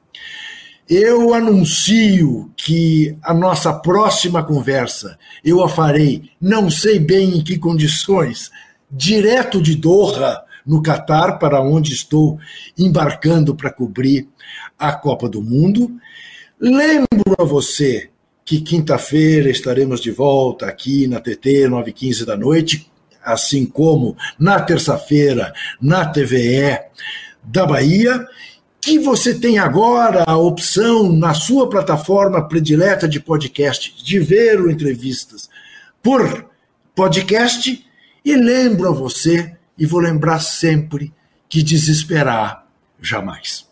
[0.87, 7.57] Eu anuncio que a nossa próxima conversa eu a farei, não sei bem em que
[7.57, 8.51] condições,
[8.89, 12.37] direto de Doha, no Catar, para onde estou
[12.77, 14.27] embarcando para cobrir
[14.77, 15.91] a Copa do Mundo.
[16.59, 17.07] Lembro
[17.39, 18.10] a você
[18.51, 22.91] que quinta-feira estaremos de volta aqui na TT 9h15 da noite,
[23.23, 26.77] assim como na terça-feira na TVE
[27.41, 28.27] da Bahia
[28.81, 34.69] que você tem agora a opção na sua plataforma predileta de podcast de ver o
[34.69, 35.49] entrevistas
[36.03, 36.45] por
[36.93, 37.87] podcast
[38.25, 41.13] e lembro a você e vou lembrar sempre
[41.47, 42.67] que desesperar
[43.01, 43.70] jamais.